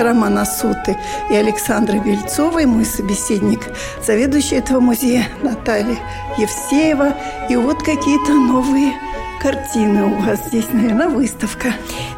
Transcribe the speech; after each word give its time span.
Романа 0.00 0.44
Суты 0.44 0.96
и 1.30 1.34
Александры 1.34 1.98
Бельцовой, 1.98 2.66
мой 2.66 2.84
собеседник, 2.84 3.68
заведующий 4.04 4.56
этого 4.56 4.80
музея 4.80 5.26
Наталья 5.42 5.96
Евсеева. 6.38 7.14
И 7.48 7.56
вот 7.56 7.82
какие-то 7.82 8.32
новые 8.32 8.94
картины 9.40 10.04
у 10.04 10.20
вас 10.20 10.38
здесь, 10.48 10.66
наверное, 10.72 11.08
выставка. 11.08 11.72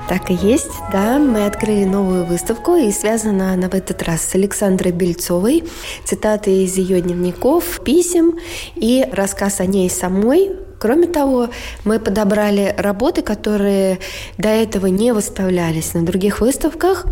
Так 0.09 0.31
и 0.31 0.35
есть, 0.35 0.73
да. 0.93 1.19
Мы 1.19 1.47
открыли 1.47 1.85
новую 1.85 2.25
выставку, 2.25 2.75
и 2.75 2.91
связана 2.91 3.53
она 3.53 3.69
в 3.69 3.75
этот 3.75 4.03
раз 4.03 4.23
с 4.23 4.35
Александрой 4.35 4.93
Бельцовой. 4.93 5.65
Цитаты 6.05 6.65
из 6.65 6.77
ее 6.77 7.01
дневников, 7.01 7.81
писем 7.85 8.39
и 8.75 9.07
рассказ 9.13 9.61
о 9.61 9.67
ней 9.67 9.89
самой 9.89 10.51
Кроме 10.83 11.07
того, 11.07 11.49
мы 11.85 12.01
подобрали 12.01 12.75
работы, 12.77 13.23
которые 13.23 14.01
до 14.37 14.49
этого 14.49 14.87
не 14.87 15.13
выставлялись 15.13 15.95
на 15.95 16.05
других 16.05 16.41
выставках. 16.41 17.07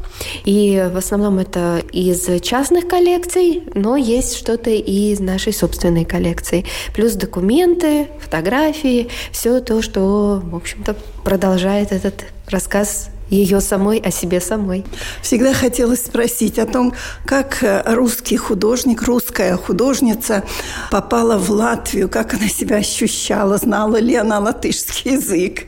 И 0.45 0.91
в 0.93 0.97
основном 0.97 1.39
это 1.39 1.81
из 1.93 2.27
частных 2.43 2.89
коллекций, 2.89 3.63
но 3.77 3.97
есть 3.97 4.37
что-то 4.37 4.71
и 4.71 5.13
из 5.13 5.21
нашей 5.21 5.53
собственной 5.53 6.05
коллекции. 6.05 6.67
Плюс 6.93 7.13
документы, 7.13 8.09
фотографии, 8.19 9.09
все 9.31 9.61
то, 9.61 9.83
что, 9.83 10.43
в 10.43 10.57
общем-то, 10.57 10.97
продолжает 11.23 11.93
этот 11.93 12.25
рассказ 12.49 13.11
ее 13.31 13.61
самой 13.61 13.99
о 13.99 14.11
себе 14.11 14.41
самой. 14.41 14.85
Всегда 15.23 15.53
хотелось 15.53 16.05
спросить 16.05 16.59
о 16.59 16.67
том, 16.67 16.93
как 17.25 17.63
э, 17.63 17.83
русский 17.95 18.37
художник, 18.37 19.03
русская 19.03 19.57
художница 19.57 20.45
попала 20.91 21.39
в 21.39 21.51
Латвию, 21.51 22.09
как 22.09 22.35
она 22.35 22.49
себя 22.49 22.77
ощущала, 22.77 23.57
знала 23.59 23.97
ли 23.97 24.15
она 24.17 24.39
латышский 24.41 25.13
язык. 25.13 25.67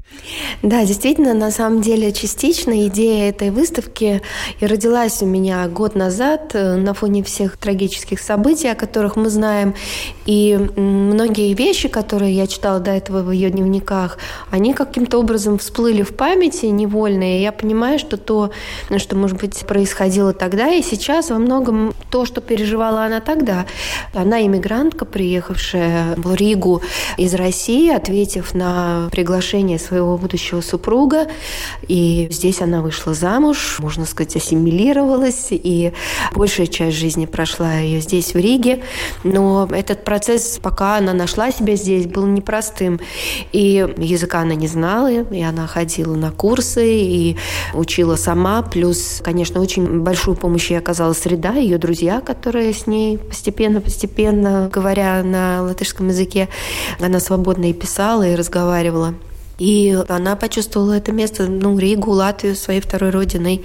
Да, 0.63 0.85
действительно, 0.85 1.35
на 1.35 1.51
самом 1.51 1.81
деле 1.81 2.13
частично 2.13 2.87
идея 2.87 3.31
этой 3.31 3.51
выставки 3.51 4.23
и 4.61 4.67
родилась 4.67 5.23
у 5.23 5.27
меня 5.27 5.67
год 5.69 5.95
назад 5.95 6.51
э, 6.55 6.77
на 6.77 6.95
фоне 6.95 7.23
всех 7.23 7.57
трагических 7.57 8.21
событий, 8.21 8.69
о 8.69 8.75
которых 8.75 9.17
мы 9.17 9.31
знаем. 9.31 9.75
И 10.27 10.57
многие 10.77 11.55
вещи, 11.55 11.89
которые 11.89 12.35
я 12.35 12.47
читала 12.47 12.81
до 12.81 12.91
этого 12.91 13.23
в 13.23 13.31
ее 13.31 13.51
дневниках, 13.51 14.19
они 14.51 14.75
каким-то 14.75 15.19
образом 15.19 15.59
всплыли 15.59 16.03
в 16.03 16.15
памяти 16.15 16.67
невольно, 16.67 17.39
и 17.39 17.43
я 17.43 17.52
понимаю, 17.53 17.99
что 17.99 18.17
то, 18.17 18.51
что, 18.97 19.17
может 19.17 19.39
быть, 19.39 19.59
происходило 19.67 20.33
тогда 20.33 20.73
и 20.73 20.83
сейчас, 20.83 21.31
во 21.31 21.39
многом 21.39 21.95
то, 22.11 22.25
что 22.25 22.41
переживала 22.41 23.05
она 23.05 23.21
тогда. 23.21 23.67
Она 24.15 24.43
иммигрантка, 24.43 25.05
приехавшая 25.05 26.15
в 26.17 26.35
Ригу 26.35 26.83
из 27.17 27.35
России, 27.35 27.91
ответив 27.91 28.55
на 28.55 29.09
приглашение 29.11 29.79
своего 29.79 30.17
будущего 30.19 30.61
супруга. 30.61 31.27
И 31.89 32.29
здесь 32.31 32.61
она 32.61 32.83
вышла 32.83 33.15
замуж, 33.15 33.79
можно 33.79 34.05
сказать, 34.05 34.37
ассимилировалась, 34.37 35.49
и 35.51 35.93
большая 36.35 36.67
часть 36.67 36.97
жизни 36.97 37.27
прошла 37.27 37.75
ее 37.75 38.01
здесь, 38.01 38.35
в 38.35 38.39
Риге. 38.39 38.83
Но 39.25 39.69
этот 39.71 40.05
процесс, 40.05 40.59
пока 40.63 40.97
она 40.97 41.13
нашла 41.13 41.51
себя 41.51 41.77
здесь, 41.77 42.07
был 42.07 42.27
непростым. 42.27 43.01
И 43.53 43.87
языка 43.99 44.41
она 44.41 44.55
не 44.55 44.69
знала, 44.69 45.09
и 45.09 45.43
она 45.43 45.67
ходила 45.67 46.15
на 46.15 46.31
курсы, 46.31 46.87
и 46.87 47.37
учила 47.75 48.17
сама. 48.17 48.63
Плюс, 48.63 49.21
конечно, 49.25 49.61
очень 49.61 50.01
большую 50.01 50.37
помощь 50.37 50.71
ей 50.71 50.79
оказала 50.79 51.13
среда, 51.13 51.55
ее 51.55 51.79
друзья, 51.79 52.21
которые 52.21 52.73
с 52.73 52.87
ней 52.87 53.19
постепенно-постепенно, 53.19 54.71
говоря 54.73 55.23
на 55.23 55.63
латышском 55.63 56.09
языке, 56.09 56.49
она 57.01 57.21
свободно 57.21 57.71
и 57.71 57.73
писала, 57.73 58.27
и 58.27 58.35
разговаривала. 58.35 59.15
И 59.59 59.97
она 60.09 60.37
почувствовала 60.37 60.95
это 60.95 61.13
место, 61.13 61.47
ну, 61.47 61.79
Ригу, 61.79 62.11
Латвию, 62.11 62.57
своей 62.57 62.81
второй 62.81 63.11
родиной. 63.11 63.65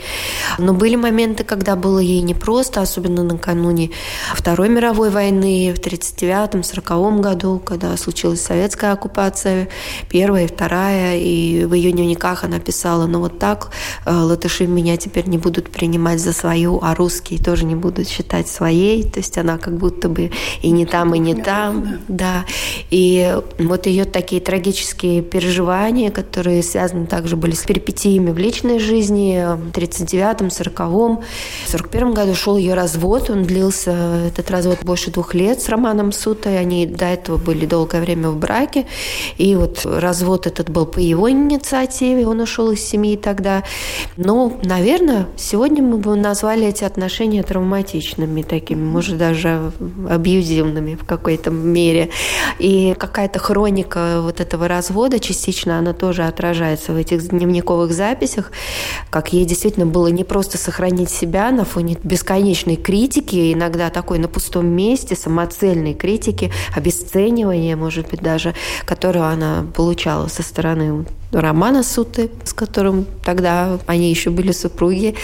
Но 0.57 0.73
были 0.73 0.95
моменты, 0.95 1.43
когда 1.43 1.75
было 1.75 1.99
ей 1.99 2.21
непросто, 2.21 2.81
особенно 2.81 3.23
накануне 3.23 3.91
Второй 4.33 4.69
мировой 4.69 5.09
войны 5.09 5.73
в 5.75 5.79
1939-1940 5.79 7.21
году, 7.21 7.61
когда 7.63 7.95
случилась 7.97 8.41
советская 8.41 8.91
оккупация, 8.91 9.69
первая 10.09 10.45
и 10.45 10.47
вторая, 10.47 11.17
и 11.17 11.65
в 11.65 11.73
ее 11.73 11.91
дневниках 11.91 12.43
она 12.43 12.59
писала, 12.59 13.07
ну 13.07 13.19
вот 13.19 13.39
так 13.39 13.71
э, 14.05 14.11
латыши 14.11 14.67
меня 14.67 14.97
теперь 14.97 15.27
не 15.27 15.37
будут 15.37 15.69
принимать 15.69 16.19
за 16.19 16.33
свою, 16.33 16.79
а 16.81 16.95
русские 16.95 17.39
тоже 17.41 17.65
не 17.65 17.75
будут 17.75 18.07
считать 18.07 18.47
своей, 18.47 19.03
то 19.03 19.19
есть 19.19 19.37
она 19.37 19.57
как 19.57 19.77
будто 19.77 20.09
бы 20.09 20.31
и 20.61 20.69
не 20.71 20.85
там, 20.85 21.15
и 21.15 21.19
не 21.19 21.35
там, 21.35 21.99
да. 22.07 22.45
И 22.89 23.35
вот 23.59 23.85
ее 23.85 24.05
такие 24.05 24.41
трагические 24.41 25.21
переживания 25.21 25.76
переживания, 25.77 26.11
которые 26.11 26.63
связаны 26.63 27.05
также 27.05 27.35
были 27.35 27.53
с 27.53 27.63
перипетиями 27.63 28.31
в 28.31 28.37
личной 28.37 28.79
жизни. 28.79 29.45
В 29.55 29.71
39-м, 29.71 30.47
40-м, 30.47 31.21
41-м 31.67 32.13
году 32.13 32.35
шел 32.35 32.57
ее 32.57 32.73
развод. 32.73 33.29
Он 33.29 33.43
длился, 33.43 33.91
этот 34.27 34.49
развод, 34.51 34.79
больше 34.83 35.11
двух 35.11 35.33
лет 35.33 35.61
с 35.61 35.69
Романом 35.69 36.11
Сутой. 36.11 36.59
Они 36.59 36.85
до 36.85 37.05
этого 37.05 37.37
были 37.37 37.65
долгое 37.65 38.01
время 38.01 38.29
в 38.29 38.37
браке. 38.37 38.85
И 39.37 39.55
вот 39.55 39.85
развод 39.85 40.47
этот 40.47 40.69
был 40.69 40.85
по 40.85 40.99
его 40.99 41.29
инициативе. 41.29 42.27
Он 42.27 42.39
ушел 42.41 42.71
из 42.71 42.81
семьи 42.81 43.15
тогда. 43.15 43.63
Но, 44.17 44.53
наверное, 44.63 45.27
сегодня 45.37 45.83
мы 45.83 45.97
бы 45.97 46.15
назвали 46.15 46.67
эти 46.67 46.83
отношения 46.83 47.43
травматичными 47.43 48.41
такими, 48.41 48.83
может, 48.83 49.17
даже 49.17 49.71
абьюзивными 50.09 50.95
в 50.95 51.05
какой-то 51.05 51.51
мере. 51.51 52.09
И 52.59 52.95
какая-то 52.97 53.39
хроника 53.39 54.21
вот 54.21 54.39
этого 54.39 54.67
развода 54.67 55.19
частично 55.19 55.66
она 55.75 55.93
тоже 55.93 56.23
отражается 56.23 56.93
в 56.93 56.95
этих 56.95 57.27
дневниковых 57.29 57.91
записях, 57.91 58.51
как 59.09 59.33
ей 59.33 59.45
действительно 59.45 59.85
было 59.85 60.07
не 60.07 60.23
просто 60.23 60.57
сохранить 60.57 61.09
себя 61.09 61.51
на 61.51 61.65
фоне 61.65 61.97
бесконечной 62.03 62.75
критики, 62.75 63.53
иногда 63.53 63.89
такой 63.89 64.19
на 64.19 64.27
пустом 64.27 64.67
месте, 64.67 65.15
самоцельной 65.15 65.93
критики, 65.93 66.51
обесценивания, 66.75 67.75
может 67.75 68.09
быть, 68.09 68.21
даже, 68.21 68.53
которую 68.85 69.25
она 69.25 69.65
получала 69.75 70.27
со 70.27 70.43
стороны 70.43 71.05
Романа 71.31 71.83
Суты, 71.83 72.31
с 72.43 72.53
которым 72.53 73.05
тогда 73.23 73.79
они 73.85 74.09
еще 74.09 74.29
были 74.29 74.51
супруги. 74.51 75.15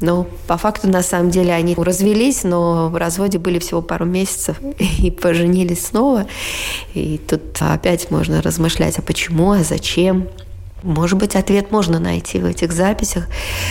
Но 0.00 0.26
по 0.46 0.56
факту, 0.56 0.88
на 0.88 1.02
самом 1.02 1.30
деле, 1.30 1.52
они 1.52 1.74
развелись, 1.76 2.44
но 2.44 2.88
в 2.88 2.96
разводе 2.96 3.38
были 3.38 3.58
всего 3.58 3.82
пару 3.82 4.04
месяцев 4.04 4.56
и 4.98 5.10
поженились 5.10 5.86
снова. 5.86 6.26
И 6.94 7.18
тут 7.18 7.42
опять 7.60 8.10
можно 8.10 8.40
размышлять, 8.42 8.98
а 8.98 9.02
почему, 9.02 9.52
а 9.52 9.64
зачем. 9.64 10.28
Может 10.82 11.18
быть, 11.18 11.34
ответ 11.34 11.72
можно 11.72 11.98
найти 11.98 12.38
в 12.38 12.44
этих 12.44 12.72
записях, 12.72 13.24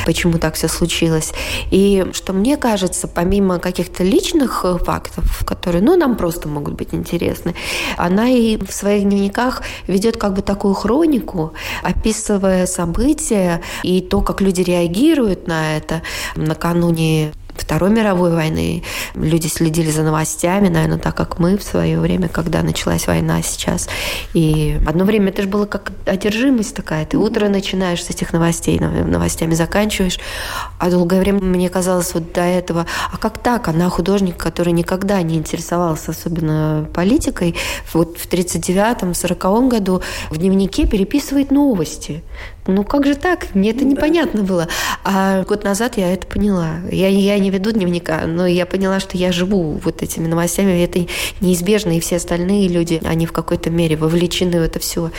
почему 0.06 0.38
так 0.40 0.56
все 0.56 0.68
случилось. 0.68 1.34
И 1.72 2.06
что 2.14 2.34
мне 2.34 2.58
кажется, 2.58 3.08
помимо 3.08 3.60
каких-то 3.60 4.04
личных 4.04 4.62
э, 4.66 4.78
фактов, 4.78 5.44
которые, 5.46 5.82
ну, 5.82 5.96
нам 5.96 6.18
просто 6.18 6.50
могут 6.50 6.74
быть 6.74 6.94
интересны, 6.94 7.56
она 7.98 8.30
и 8.30 8.58
в 8.58 8.74
своих 8.74 9.04
дневниках 9.04 9.64
ведет 9.88 10.18
как 10.18 10.34
бы 10.34 10.42
такую 10.42 10.74
хронику, 10.74 11.54
описывая 11.82 12.66
события 12.66 13.62
и 13.84 14.02
то, 14.02 14.22
как 14.22 14.42
люди 14.42 14.62
реагируют 14.62 15.48
на 15.48 15.78
это 15.78 16.02
накануне 16.36 17.32
Второй 17.62 17.90
мировой 17.90 18.32
войны. 18.32 18.84
Люди 19.16 19.48
следили 19.48 19.92
за 19.92 20.04
новостями, 20.04 20.70
наверное, 20.70 20.98
так 20.98 21.16
как 21.16 21.40
мы 21.40 21.58
в 21.58 21.64
свое 21.64 22.00
время, 22.00 22.28
когда 22.28 22.64
началась 22.64 23.08
война 23.08 23.42
сейчас. 23.42 23.90
И 24.34 24.80
одно 24.88 25.06
время 25.06 25.30
это 25.30 25.44
же 25.44 25.48
было 25.48 25.66
как 25.66 25.92
одержимость 26.06 26.76
такая. 26.76 27.06
Ты 27.06 27.18
утро 27.18 27.50
начинаешь 27.50 28.04
с 28.04 28.10
этих 28.10 28.34
новостей, 28.34 28.80
новостями 28.80 29.54
заканчиваешь. 29.54 30.20
А 30.80 30.90
долгое 30.90 31.20
время 31.20 31.40
мне 31.42 31.70
казалось 31.70 32.14
вот 32.14 32.34
до 32.34 32.42
этого, 32.42 32.86
а 33.12 33.18
как 33.18 33.38
так? 33.40 33.68
Она 33.68 33.90
художник, 33.90 34.38
который 34.38 34.74
никогда 34.74 35.22
не 35.22 35.36
интересовался 35.36 36.12
особенно 36.12 36.88
политикой. 36.94 37.56
Вот 37.94 38.18
в 38.18 38.28
39-м, 38.30 39.12
40-м 39.12 39.70
году 39.70 40.02
в 40.30 40.38
дневнике 40.38 40.86
переписывает 40.86 41.52
новости. 41.52 42.24
Ну 42.68 42.84
как 42.84 43.06
же 43.06 43.16
так? 43.16 43.56
Мне 43.56 43.72
это 43.72 43.86
непонятно 43.86 44.44
было. 44.44 44.68
А 45.04 45.44
год 45.44 45.64
назад 45.64 45.98
я 45.98 46.14
это 46.14 46.28
поняла. 46.28 46.80
Я, 46.92 47.08
я 47.08 47.40
не 47.40 47.50
веду 47.50 47.72
дневника, 47.72 48.26
но 48.28 48.46
я 48.46 48.66
поняла, 48.66 49.00
что 49.00 49.18
я 49.18 49.32
живу 49.32 49.80
вот 49.84 50.04
этими 50.04 50.28
новостями. 50.28 50.84
Это 50.84 51.08
неизбежно, 51.40 51.96
и 51.96 52.02
все 52.02 52.18
остальные 52.18 52.68
люди, 52.68 53.02
они 53.06 53.26
в 53.26 53.32
какой-то 53.32 53.70
мере 53.70 53.96
вовлечены 53.96 54.60
в 54.60 54.64
это 54.64 54.80
все. 54.80 55.12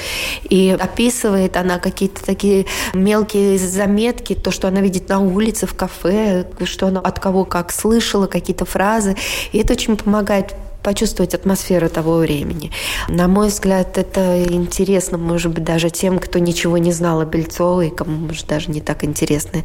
И 0.49 0.77
описывает 0.79 1.57
она 1.57 1.79
какие-то 1.79 2.25
такие 2.25 2.67
мелкие 2.93 3.59
заметки, 3.59 4.35
то, 4.35 4.51
что 4.51 4.69
она 4.69 4.81
видит 4.81 5.09
на 5.09 5.21
улице, 5.21 5.67
в 5.67 5.75
кафе, 5.75 6.47
что 6.65 6.89
она 6.89 7.01
от 7.01 7.19
кого 7.19 7.45
как 7.45 7.73
слышала, 7.73 8.27
какие-то 8.27 8.67
фразы. 8.67 9.17
И 9.53 9.59
это 9.59 9.73
очень 9.73 9.97
помогает 9.97 10.55
почувствовать 10.89 11.35
атмосферу 11.35 11.91
того 11.91 12.17
времени. 12.17 12.71
На 13.11 13.29
мой 13.29 13.49
взгляд, 13.49 13.99
это 13.99 14.43
интересно, 14.43 15.19
может 15.19 15.53
быть, 15.53 15.65
даже 15.65 15.91
тем, 15.91 16.19
кто 16.19 16.39
ничего 16.39 16.79
не 16.79 16.93
знал 16.93 17.21
о 17.21 17.27
Бельцовой, 17.27 17.91
кому, 17.91 18.17
может, 18.17 18.47
даже 18.47 18.71
не 18.71 18.81
так 18.81 19.05
интересна 19.05 19.65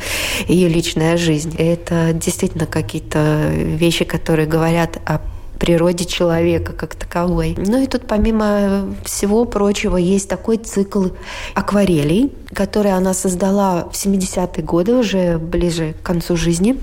ее 0.49 0.67
личная 0.67 1.15
жизнь. 1.15 1.55
Это 1.57 2.11
действительно 2.11 2.65
какие-то 2.65 3.51
вещи, 3.53 4.03
которые 4.03 4.49
говорят 4.49 4.97
о 5.05 5.21
природе 5.59 6.03
человека 6.03 6.73
как 6.73 6.95
таковой. 6.95 7.55
Ну 7.57 7.81
и 7.81 7.87
тут 7.87 8.05
помимо 8.05 8.93
всего 9.05 9.45
прочего 9.45 9.95
есть 9.95 10.27
такой 10.27 10.57
цикл 10.57 11.07
акварелей, 11.53 12.33
который 12.53 12.91
она 12.91 13.13
создала 13.13 13.85
в 13.85 13.93
70-е 13.93 14.61
годы, 14.61 14.93
уже 14.93 15.37
ближе 15.37 15.93
к 15.93 16.05
концу 16.05 16.35
жизни. 16.35 16.77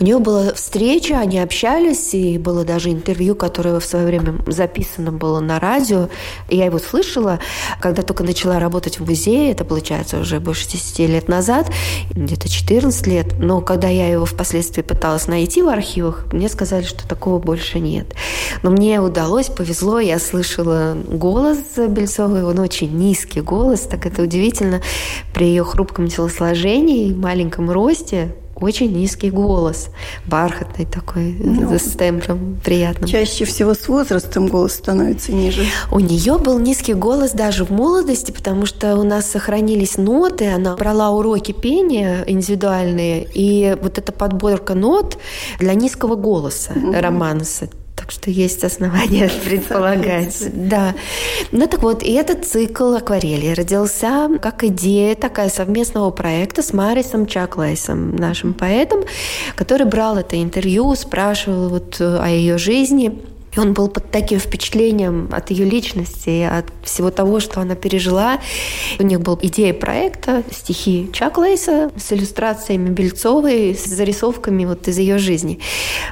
У 0.00 0.04
нее 0.04 0.18
была 0.18 0.54
встреча, 0.54 1.18
они 1.18 1.38
общались, 1.38 2.14
и 2.14 2.38
было 2.38 2.64
даже 2.64 2.90
интервью, 2.90 3.34
которое 3.34 3.78
в 3.78 3.84
свое 3.84 4.06
время 4.06 4.36
записано 4.46 5.12
было 5.12 5.40
на 5.40 5.60
радио. 5.60 6.08
И 6.48 6.56
я 6.56 6.66
его 6.66 6.78
слышала, 6.78 7.38
когда 7.80 8.02
только 8.02 8.24
начала 8.24 8.58
работать 8.58 8.98
в 8.98 9.06
музее, 9.06 9.52
это 9.52 9.64
получается 9.64 10.18
уже 10.18 10.40
больше 10.40 10.68
10 10.68 10.98
лет 11.00 11.28
назад, 11.28 11.70
где-то 12.10 12.48
14 12.48 13.06
лет. 13.06 13.38
Но 13.38 13.60
когда 13.60 13.88
я 13.88 14.08
его 14.08 14.24
впоследствии 14.24 14.82
пыталась 14.82 15.26
найти 15.26 15.62
в 15.62 15.68
архивах, 15.68 16.26
мне 16.32 16.48
сказали, 16.48 16.84
что 16.84 17.06
такого 17.06 17.38
больше 17.38 17.78
нет. 17.78 18.14
Но 18.62 18.70
мне 18.70 19.00
удалось, 19.00 19.48
повезло, 19.48 19.98
я 19.98 20.18
слышала 20.18 20.96
голос 21.08 21.58
Бельцовой, 21.76 22.44
он 22.44 22.58
очень 22.58 22.96
низкий 22.96 23.40
голос, 23.40 23.80
так 23.80 24.06
это 24.06 24.22
удивительно, 24.22 24.80
при 25.34 25.46
ее 25.46 25.64
хрупком 25.64 26.08
телосложении 26.08 27.08
и 27.08 27.14
маленьком 27.14 27.70
росте, 27.70 28.34
очень 28.62 28.92
низкий 28.92 29.30
голос, 29.30 29.88
бархатный 30.26 30.86
такой, 30.86 31.32
ну, 31.38 31.78
с 31.78 31.92
тембром 31.96 32.60
приятным. 32.64 33.08
Чаще 33.08 33.44
всего 33.44 33.74
с 33.74 33.88
возрастом 33.88 34.46
голос 34.48 34.74
становится 34.74 35.32
ниже. 35.32 35.64
У 35.90 36.00
нее 36.00 36.38
был 36.38 36.58
низкий 36.58 36.94
голос 36.94 37.32
даже 37.32 37.64
в 37.64 37.70
молодости, 37.70 38.30
потому 38.30 38.66
что 38.66 38.96
у 38.96 39.02
нас 39.02 39.30
сохранились 39.30 39.96
ноты, 39.96 40.48
она 40.48 40.76
брала 40.76 41.10
уроки 41.10 41.52
пения 41.52 42.24
индивидуальные, 42.26 43.26
и 43.34 43.76
вот 43.80 43.98
эта 43.98 44.12
подборка 44.12 44.74
нот 44.74 45.18
для 45.58 45.74
низкого 45.74 46.14
голоса 46.14 46.72
угу. 46.74 46.92
романса 46.92 47.68
так 48.02 48.10
что 48.10 48.30
есть 48.30 48.64
основания 48.64 49.30
предполагать. 49.44 50.68
Да. 50.68 50.94
Ну 51.52 51.68
так 51.68 51.82
вот, 51.82 52.02
и 52.02 52.12
этот 52.12 52.44
цикл 52.44 52.96
акварели 52.96 53.54
родился 53.54 54.28
как 54.40 54.64
идея 54.64 55.14
такая 55.14 55.48
совместного 55.48 56.10
проекта 56.10 56.62
с 56.62 56.72
Марисом 56.72 57.26
Чаклайсом, 57.26 58.16
нашим 58.16 58.54
поэтом, 58.54 59.04
который 59.54 59.86
брал 59.86 60.18
это 60.18 60.42
интервью, 60.42 60.94
спрашивал 60.96 61.68
вот 61.68 62.00
о 62.00 62.26
ее 62.28 62.58
жизни. 62.58 63.22
И 63.54 63.60
он 63.60 63.74
был 63.74 63.88
под 63.88 64.10
таким 64.10 64.38
впечатлением 64.38 65.28
от 65.30 65.50
ее 65.50 65.64
личности, 65.66 66.48
от 66.50 66.66
всего 66.82 67.10
того, 67.10 67.38
что 67.38 67.60
она 67.60 67.74
пережила. 67.74 68.38
У 68.98 69.02
них 69.02 69.20
была 69.20 69.38
идея 69.42 69.74
проекта, 69.74 70.42
стихи 70.50 71.10
Чаклейса 71.12 71.90
с 71.96 72.12
иллюстрациями 72.12 72.88
Бельцовой, 72.88 73.74
с 73.74 73.84
зарисовками 73.84 74.64
вот 74.64 74.88
из 74.88 74.98
ее 74.98 75.18
жизни. 75.18 75.60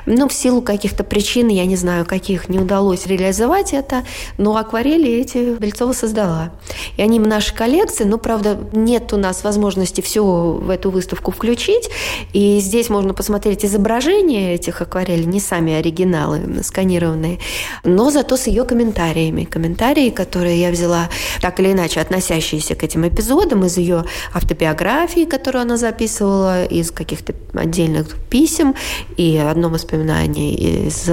Но 0.04 0.28
в 0.28 0.34
силу 0.34 0.60
каких-то 0.60 1.02
причин, 1.02 1.48
я 1.48 1.64
не 1.64 1.76
знаю 1.76 2.04
каких, 2.04 2.48
не 2.48 2.58
удалось 2.58 3.06
реализовать 3.06 3.72
это, 3.72 4.04
но 4.36 4.56
акварели 4.56 5.10
эти 5.10 5.56
Бельцова 5.58 5.93
создала. 5.93 6.52
И 6.96 7.02
они 7.02 7.20
в 7.20 7.26
нашей 7.26 7.54
коллекции, 7.54 8.04
но, 8.04 8.19
правда, 8.19 8.58
нет 8.72 9.12
у 9.12 9.16
нас 9.16 9.44
возможности 9.44 10.02
все 10.02 10.22
в 10.22 10.69
эту 10.69 10.90
выставку 10.90 11.31
включить. 11.31 11.88
И 12.32 12.60
здесь 12.60 12.90
можно 12.90 13.14
посмотреть 13.14 13.64
изображения 13.64 14.54
этих 14.54 14.82
акварелей, 14.82 15.25
не 15.25 15.40
сами 15.40 15.72
оригиналы, 15.72 16.62
сканированные 16.62 17.30
стороны, 17.31 17.38
но 17.85 18.11
зато 18.11 18.37
с 18.37 18.47
ее 18.47 18.65
комментариями. 18.65 19.44
Комментарии, 19.44 20.11
которые 20.11 20.61
я 20.61 20.71
взяла 20.71 21.09
так 21.41 21.61
или 21.61 21.73
иначе 21.73 22.00
относящиеся 22.00 22.75
к 22.75 22.82
этим 22.82 23.06
эпизодам 23.06 23.65
из 23.65 23.77
ее 23.77 24.05
автобиографии, 24.32 25.25
которую 25.25 25.62
она 25.62 25.77
записывала, 25.77 26.65
из 26.65 26.91
каких-то 26.91 27.35
отдельных 27.55 28.17
писем 28.31 28.75
и 29.17 29.37
одно 29.37 29.69
воспоминание 29.69 30.55
из 30.55 31.09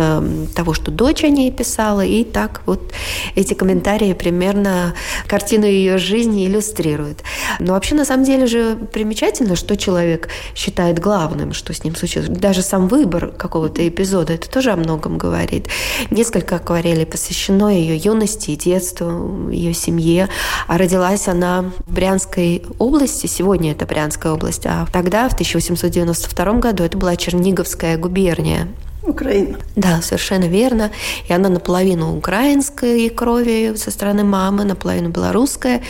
того, 0.54 0.74
что 0.74 0.92
дочь 0.92 1.24
о 1.24 1.30
ней 1.30 1.52
писала. 1.52 2.06
И 2.06 2.24
так 2.24 2.62
вот 2.66 2.92
эти 3.36 3.54
комментарии 3.54 4.14
примерно 4.14 4.94
картину 5.28 5.66
ее 5.66 5.98
жизни 5.98 6.46
иллюстрируют. 6.46 7.24
Но 7.60 7.74
вообще 7.74 7.96
на 7.96 8.06
самом 8.06 8.25
деле 8.25 8.48
же 8.48 8.78
примечательно, 8.94 9.56
что 9.56 9.75
человек 9.75 10.30
считает 10.56 11.00
главным, 11.00 11.54
что 11.54 11.74
с 11.74 11.84
ним 11.84 11.96
случилось. 11.96 12.30
Даже 12.30 12.62
сам 12.62 12.88
выбор 12.88 13.30
какого-то 13.30 13.88
эпизода, 13.88 14.34
это 14.34 14.50
тоже 14.50 14.72
о 14.72 14.75
многом 14.75 15.18
говорит. 15.18 15.68
Несколько 16.12 16.56
акварелей 16.56 17.06
посвящено 17.06 17.69
ее 17.69 17.98
юности 17.98 18.51
и 18.51 18.56
детству, 18.56 19.50
ее 19.50 19.74
семье. 19.74 20.30
А 20.68 20.77
родилась 20.77 21.27
она 21.27 21.65
в 21.86 21.94
Брянской 21.94 22.63
области, 22.80 23.27
сегодня 23.27 23.71
это 23.71 23.86
Брянская 23.86 24.33
область, 24.33 24.65
а 24.65 24.88
тогда, 24.92 25.27
в 25.30 25.33
1892 25.33 26.54
году, 26.54 26.83
это 26.83 26.98
была 26.98 27.15
Черниговская 27.15 27.98
губерния. 27.98 28.68
Украина. 29.07 29.57
Да, 29.75 30.01
совершенно 30.01 30.45
верно. 30.45 30.92
И 31.27 31.33
она 31.33 31.50
наполовину 31.50 32.18
украинской 32.18 33.09
крови 33.09 33.74
со 33.75 33.92
стороны 33.92 34.24
мамы, 34.24 34.63
наполовину 34.63 35.09
белорусская. 35.09 35.81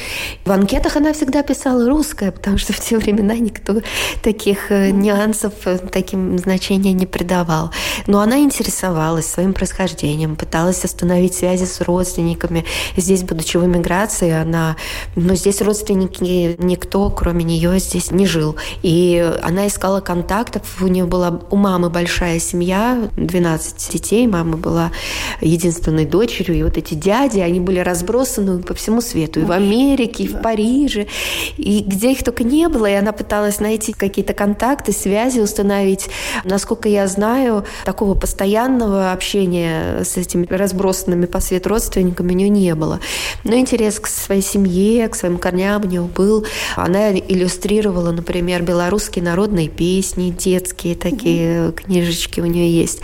В 0.46 0.52
анкетах 0.52 0.96
она 0.98 1.14
всегда 1.14 1.44
писала 1.44 1.90
русская, 1.90 2.32
потому 2.32 2.58
что 2.58 2.74
в 2.74 2.80
те 2.80 2.98
времена 2.98 3.36
никто 3.36 3.82
таких 4.22 4.72
э, 4.72 4.92
нюансов, 4.92 5.54
э, 5.66 5.78
таким 5.78 6.38
значения 6.38 6.94
не 6.94 7.06
придавал. 7.06 7.72
Но 8.06 8.20
она 8.20 8.40
интересовалась 8.40 9.26
своим 9.26 9.54
происхождением, 9.54 10.36
пыталась 10.36 10.84
остановить 10.86 11.34
связи 11.34 11.66
с 11.66 11.82
родственниками. 11.82 12.66
Здесь, 12.96 13.24
будучи 13.24 13.58
в 13.58 13.66
эмиграции, 13.66 14.32
она... 14.32 14.76
Но 15.16 15.36
здесь 15.36 15.62
родственники, 15.62 16.56
никто, 16.60 17.10
кроме 17.10 17.44
нее, 17.44 17.80
здесь 17.80 18.12
не 18.12 18.26
жил. 18.26 18.56
И 18.84 19.34
она 19.42 19.68
искала 19.68 20.02
контактов. 20.02 20.64
У 20.82 20.88
нее 20.88 21.06
была 21.06 21.42
у 21.50 21.56
мамы 21.56 21.90
большая 21.90 22.40
семья, 22.40 23.07
12 23.16 23.92
детей, 23.92 24.28
мама 24.28 24.58
была 24.58 24.92
единственной 25.42 26.06
дочерью, 26.06 26.58
и 26.58 26.64
вот 26.64 26.78
эти 26.78 26.94
дяди, 26.94 27.40
они 27.40 27.60
были 27.60 27.80
разбросаны 27.80 28.62
по 28.62 28.74
всему 28.74 29.02
свету, 29.02 29.42
и 29.42 29.44
в 29.44 29.52
Америке, 29.52 30.24
и 30.24 30.28
в 30.28 30.42
Париже, 30.42 31.08
и 31.58 31.84
где 31.86 32.12
их 32.12 32.24
только 32.24 32.44
не 32.44 32.68
было, 32.68 32.86
и 32.86 32.94
она 32.94 33.12
пыталась 33.12 33.60
найти 33.60 33.94
какие-то 33.94 34.34
контакты, 34.34 34.92
связи 34.92 35.40
установить. 35.40 36.10
Насколько 36.44 36.90
я 36.90 37.08
знаю, 37.08 37.66
такого 37.86 38.14
постоянного 38.16 39.12
общения 39.12 40.04
с 40.04 40.18
этими 40.18 40.46
разбросанными 40.46 41.26
по 41.26 41.40
свету 41.40 41.70
родственниками 41.70 42.34
у 42.34 42.36
нее 42.36 42.50
не 42.50 42.76
было. 42.76 43.00
Но 43.44 43.56
интерес 43.56 44.00
к 44.00 44.08
своей 44.08 44.42
семье, 44.42 45.08
к 45.08 45.16
своим 45.16 45.38
корням 45.38 45.84
у 45.84 45.88
нее 45.88 46.02
был. 46.02 46.46
Она 46.76 47.12
иллюстрировала, 47.12 48.12
например, 48.12 48.64
белорусские 48.64 49.24
народные 49.24 49.70
песни, 49.70 50.32
детские 50.32 50.96
такие 50.96 51.72
книжечки 51.72 52.42
у 52.42 52.46
нее 52.46 52.72
есть 52.72 52.97
есть. 52.98 53.02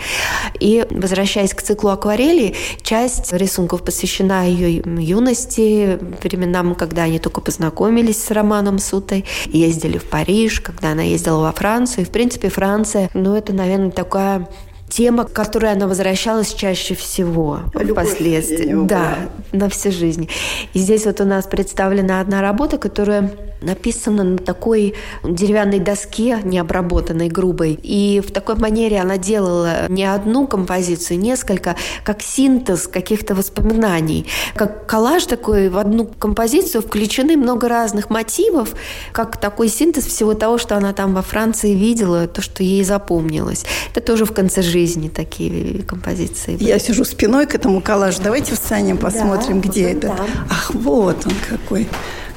И 0.60 0.86
возвращаясь 0.90 1.54
к 1.54 1.62
циклу 1.62 1.90
акварели, 1.90 2.54
часть 2.82 3.32
рисунков 3.32 3.82
посвящена 3.82 4.46
ее 4.46 4.82
юности, 4.84 5.98
временам, 6.22 6.74
когда 6.74 7.04
они 7.04 7.18
только 7.18 7.40
познакомились 7.40 8.22
с 8.22 8.30
Романом 8.30 8.78
Сутой, 8.78 9.24
ездили 9.46 9.98
в 9.98 10.04
Париж, 10.04 10.60
когда 10.60 10.92
она 10.92 11.02
ездила 11.02 11.42
во 11.42 11.52
Францию. 11.52 12.02
И, 12.02 12.06
в 12.06 12.10
принципе, 12.10 12.48
Франция, 12.48 13.10
ну, 13.14 13.34
это, 13.34 13.52
наверное, 13.52 13.90
такая 13.90 14.48
тема, 14.88 15.24
к 15.24 15.32
которой 15.32 15.72
она 15.72 15.88
возвращалась 15.88 16.52
чаще 16.54 16.94
всего 16.94 17.60
Любовь 17.74 18.08
впоследствии. 18.08 18.86
Да, 18.86 19.16
на 19.52 19.68
всю 19.68 19.90
жизнь. 19.90 20.28
И 20.72 20.78
здесь 20.78 21.06
вот 21.06 21.20
у 21.20 21.24
нас 21.24 21.46
представлена 21.46 22.20
одна 22.20 22.42
работа, 22.42 22.78
которая 22.78 23.30
написано 23.60 24.24
на 24.24 24.38
такой 24.38 24.94
деревянной 25.24 25.80
доске, 25.80 26.38
необработанной, 26.44 27.28
грубой. 27.28 27.78
И 27.82 28.20
в 28.26 28.30
такой 28.30 28.56
манере 28.56 29.00
она 29.00 29.16
делала 29.16 29.88
не 29.88 30.04
одну 30.04 30.46
композицию, 30.46 31.18
несколько, 31.18 31.76
как 32.04 32.20
синтез 32.20 32.86
каких-то 32.86 33.34
воспоминаний. 33.34 34.26
Как 34.54 34.86
коллаж 34.86 35.24
такой, 35.24 35.70
в 35.70 35.78
одну 35.78 36.04
композицию 36.04 36.82
включены 36.82 37.38
много 37.38 37.68
разных 37.68 38.10
мотивов, 38.10 38.74
как 39.12 39.38
такой 39.38 39.68
синтез 39.68 40.04
всего 40.06 40.34
того, 40.34 40.58
что 40.58 40.76
она 40.76 40.92
там 40.92 41.14
во 41.14 41.22
Франции 41.22 41.72
видела, 41.72 42.28
то, 42.28 42.42
что 42.42 42.62
ей 42.62 42.84
запомнилось. 42.84 43.64
Это 43.92 44.02
тоже 44.02 44.26
в 44.26 44.32
конце 44.32 44.60
жизни 44.60 44.83
такие 45.08 45.82
композиции. 45.82 46.56
Я 46.60 46.78
сижу 46.78 47.04
спиной 47.04 47.46
к 47.46 47.54
этому 47.54 47.80
коллажу. 47.80 48.20
Давайте 48.22 48.54
встанем, 48.54 48.98
посмотрим, 48.98 49.60
да, 49.60 49.68
где 49.68 49.90
это. 49.90 50.08
Там. 50.08 50.26
Ах, 50.50 50.74
вот 50.74 51.26
он 51.26 51.32
какой 51.48 51.88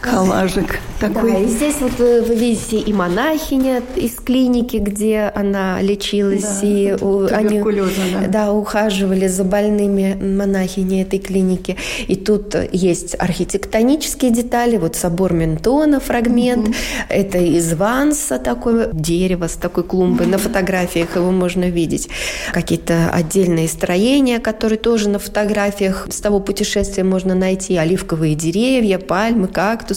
коллажик 0.09 0.79
такой. 0.99 1.31
Да, 1.31 1.39
и 1.39 1.47
здесь 1.47 1.75
вот 1.79 1.99
э, 1.99 2.21
вы 2.21 2.35
видите 2.35 2.77
и 2.77 2.93
монахиня 2.93 3.81
из 3.95 4.15
клиники, 4.15 4.77
где 4.77 5.31
она 5.35 5.81
лечилась, 5.81 6.59
да, 6.61 6.67
и 6.67 6.89
они 7.31 7.61
да. 7.61 8.27
Да, 8.27 8.53
ухаживали 8.53 9.27
за 9.27 9.43
больными 9.43 10.17
монахини 10.19 11.01
этой 11.01 11.19
клиники. 11.19 11.77
И 12.07 12.15
тут 12.15 12.55
есть 12.71 13.15
архитектонические 13.17 14.31
детали, 14.31 14.77
вот 14.77 14.95
собор 14.95 15.33
Ментона 15.33 15.99
фрагмент, 15.99 16.69
угу. 16.69 16.75
это 17.09 17.37
из 17.37 17.73
Ванса 17.73 18.39
такое 18.39 18.89
дерево 18.93 19.47
с 19.47 19.53
такой 19.53 19.83
клумбой, 19.83 20.25
угу. 20.25 20.33
на 20.33 20.37
фотографиях 20.37 21.15
его 21.15 21.31
можно 21.31 21.69
видеть. 21.69 22.09
Какие-то 22.51 23.09
отдельные 23.11 23.67
строения, 23.67 24.39
которые 24.39 24.79
тоже 24.79 25.09
на 25.09 25.19
фотографиях 25.19 26.07
с 26.09 26.21
того 26.21 26.39
путешествия 26.39 27.03
можно 27.03 27.35
найти, 27.35 27.77
оливковые 27.77 28.35
деревья, 28.35 28.97
пальмы, 28.97 29.47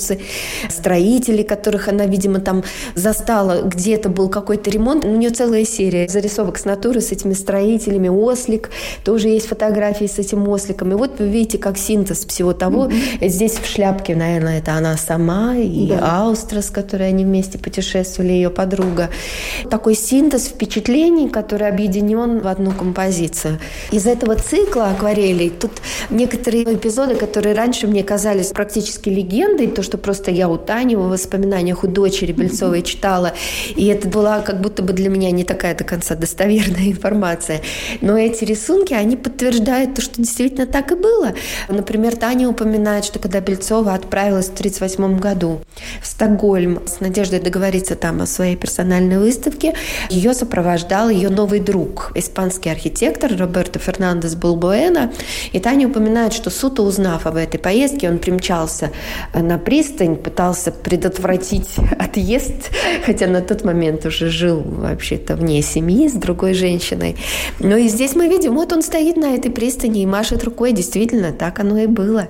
кактусы, 0.01 0.19
строителей, 0.69 1.45
которых 1.45 1.89
она, 1.89 2.07
видимо, 2.07 2.41
там 2.41 2.65
застала, 2.95 3.63
где-то 3.63 4.09
был 4.09 4.29
какой-то 4.29 4.71
ремонт. 4.71 5.05
У 5.05 5.09
нее 5.09 5.31
целая 5.31 5.65
серия 5.65 6.09
зарисовок 6.09 6.59
с 6.59 6.65
натуры 6.65 7.01
с 7.01 7.13
этими 7.13 7.35
строителями. 7.35 8.09
Ослик, 8.09 8.71
тоже 9.05 9.29
есть 9.29 9.47
фотографии 9.47 10.07
с 10.07 10.19
этим 10.19 10.49
осликом. 10.49 10.93
И 10.93 10.95
вот 10.95 11.19
вы 11.19 11.29
видите, 11.29 11.59
как 11.59 11.79
синтез 11.79 12.25
всего 12.27 12.53
того. 12.53 12.87
Mm-hmm. 12.87 13.29
Здесь 13.29 13.53
в 13.53 13.67
шляпке, 13.67 14.17
наверное, 14.17 14.59
это 14.59 14.73
она 14.73 14.97
сама 14.97 15.57
и 15.57 15.89
да. 15.89 16.23
Аустра, 16.23 16.61
с 16.61 16.71
которой 16.71 17.09
они 17.09 17.25
вместе 17.25 17.59
путешествовали, 17.59 18.33
ее 18.33 18.51
подруга. 18.51 19.11
Такой 19.71 19.95
синтез 19.95 20.47
впечатлений, 20.47 21.29
который 21.29 21.69
объединен 21.69 22.41
в 22.41 22.47
одну 22.47 22.73
композицию. 22.73 23.59
Из 23.91 24.07
этого 24.07 24.37
цикла 24.37 24.91
акварелей 24.91 25.51
тут 25.51 25.73
некоторые 26.11 26.65
эпизоды, 26.65 27.15
которые 27.15 27.55
раньше 27.55 27.87
мне 27.87 28.03
казались 28.03 28.49
практически 28.49 29.09
легендой, 29.11 29.67
то, 29.81 29.85
что 29.85 29.97
просто 29.97 30.31
я 30.31 30.49
у 30.51 30.59
Тани 30.59 30.95
в 30.95 31.09
воспоминаниях 31.09 31.85
у 31.85 31.87
дочери 31.87 32.33
Бельцовой 32.33 32.83
читала, 32.83 33.33
и 33.75 33.87
это 33.87 34.09
была 34.09 34.41
как 34.41 34.61
будто 34.61 34.83
бы 34.83 34.93
для 34.93 35.09
меня 35.09 35.31
не 35.31 35.43
такая 35.43 35.75
до 35.75 35.85
конца 35.85 36.15
достоверная 36.15 36.89
информация. 36.91 37.63
Но 38.03 38.19
эти 38.19 38.45
рисунки, 38.45 38.93
они 38.93 39.17
подтверждают 39.17 39.95
то, 39.95 40.03
что 40.03 40.17
действительно 40.17 40.67
так 40.67 40.93
и 40.93 40.97
было. 40.97 41.33
Например, 41.69 42.15
Таня 42.15 42.49
упоминает, 42.51 43.07
что 43.07 43.19
когда 43.19 43.41
Бельцова 43.41 43.95
отправилась 43.95 44.49
в 44.49 44.53
1938 44.53 45.19
году 45.19 45.61
в 46.03 46.07
Стокгольм 46.07 46.83
с 46.87 47.01
надеждой 47.01 47.41
договориться 47.41 47.97
там 47.97 48.21
о 48.21 48.27
своей 48.27 48.57
персональной 48.57 49.19
выставке, 49.19 49.75
ее 50.11 50.35
сопровождал 50.35 51.09
ее 51.09 51.31
новый 51.31 51.61
друг, 51.61 52.13
испанский 52.15 52.69
архитектор 52.69 53.35
Роберто 53.35 53.79
Фернандес 53.79 54.35
Булбуэна. 54.35 55.11
И 55.53 55.59
Таня 55.59 55.89
упоминает, 55.89 56.35
что 56.35 56.51
Суто, 56.51 56.83
узнав 56.83 57.27
об 57.27 57.37
этой 57.37 57.59
поездке, 57.59 58.11
он 58.11 58.19
примчался 58.19 58.91
на 59.33 59.59
пристань, 59.71 60.17
пытался 60.17 60.73
предотвратить 60.73 61.77
отъезд, 61.99 62.73
хотя 63.07 63.29
на 63.29 63.41
тот 63.41 63.63
момент 63.65 64.05
уже 64.05 64.29
жил 64.29 64.61
вообще-то 64.65 65.37
вне 65.37 65.63
семьи 65.63 66.09
с 66.09 66.13
другой 66.15 66.55
женщиной. 66.55 67.17
Но 67.61 67.77
и 67.77 67.87
здесь 67.87 68.17
мы 68.17 68.27
видим, 68.27 68.57
вот 68.57 68.73
он 68.73 68.83
стоит 68.83 69.17
на 69.17 69.37
этой 69.37 69.53
пристани 69.53 70.03
и 70.03 70.07
машет 70.07 70.43
рукой. 70.43 70.73
Действительно, 70.73 71.33
так 71.33 71.61
оно 71.61 71.79
и 71.79 71.87
было. 71.87 72.27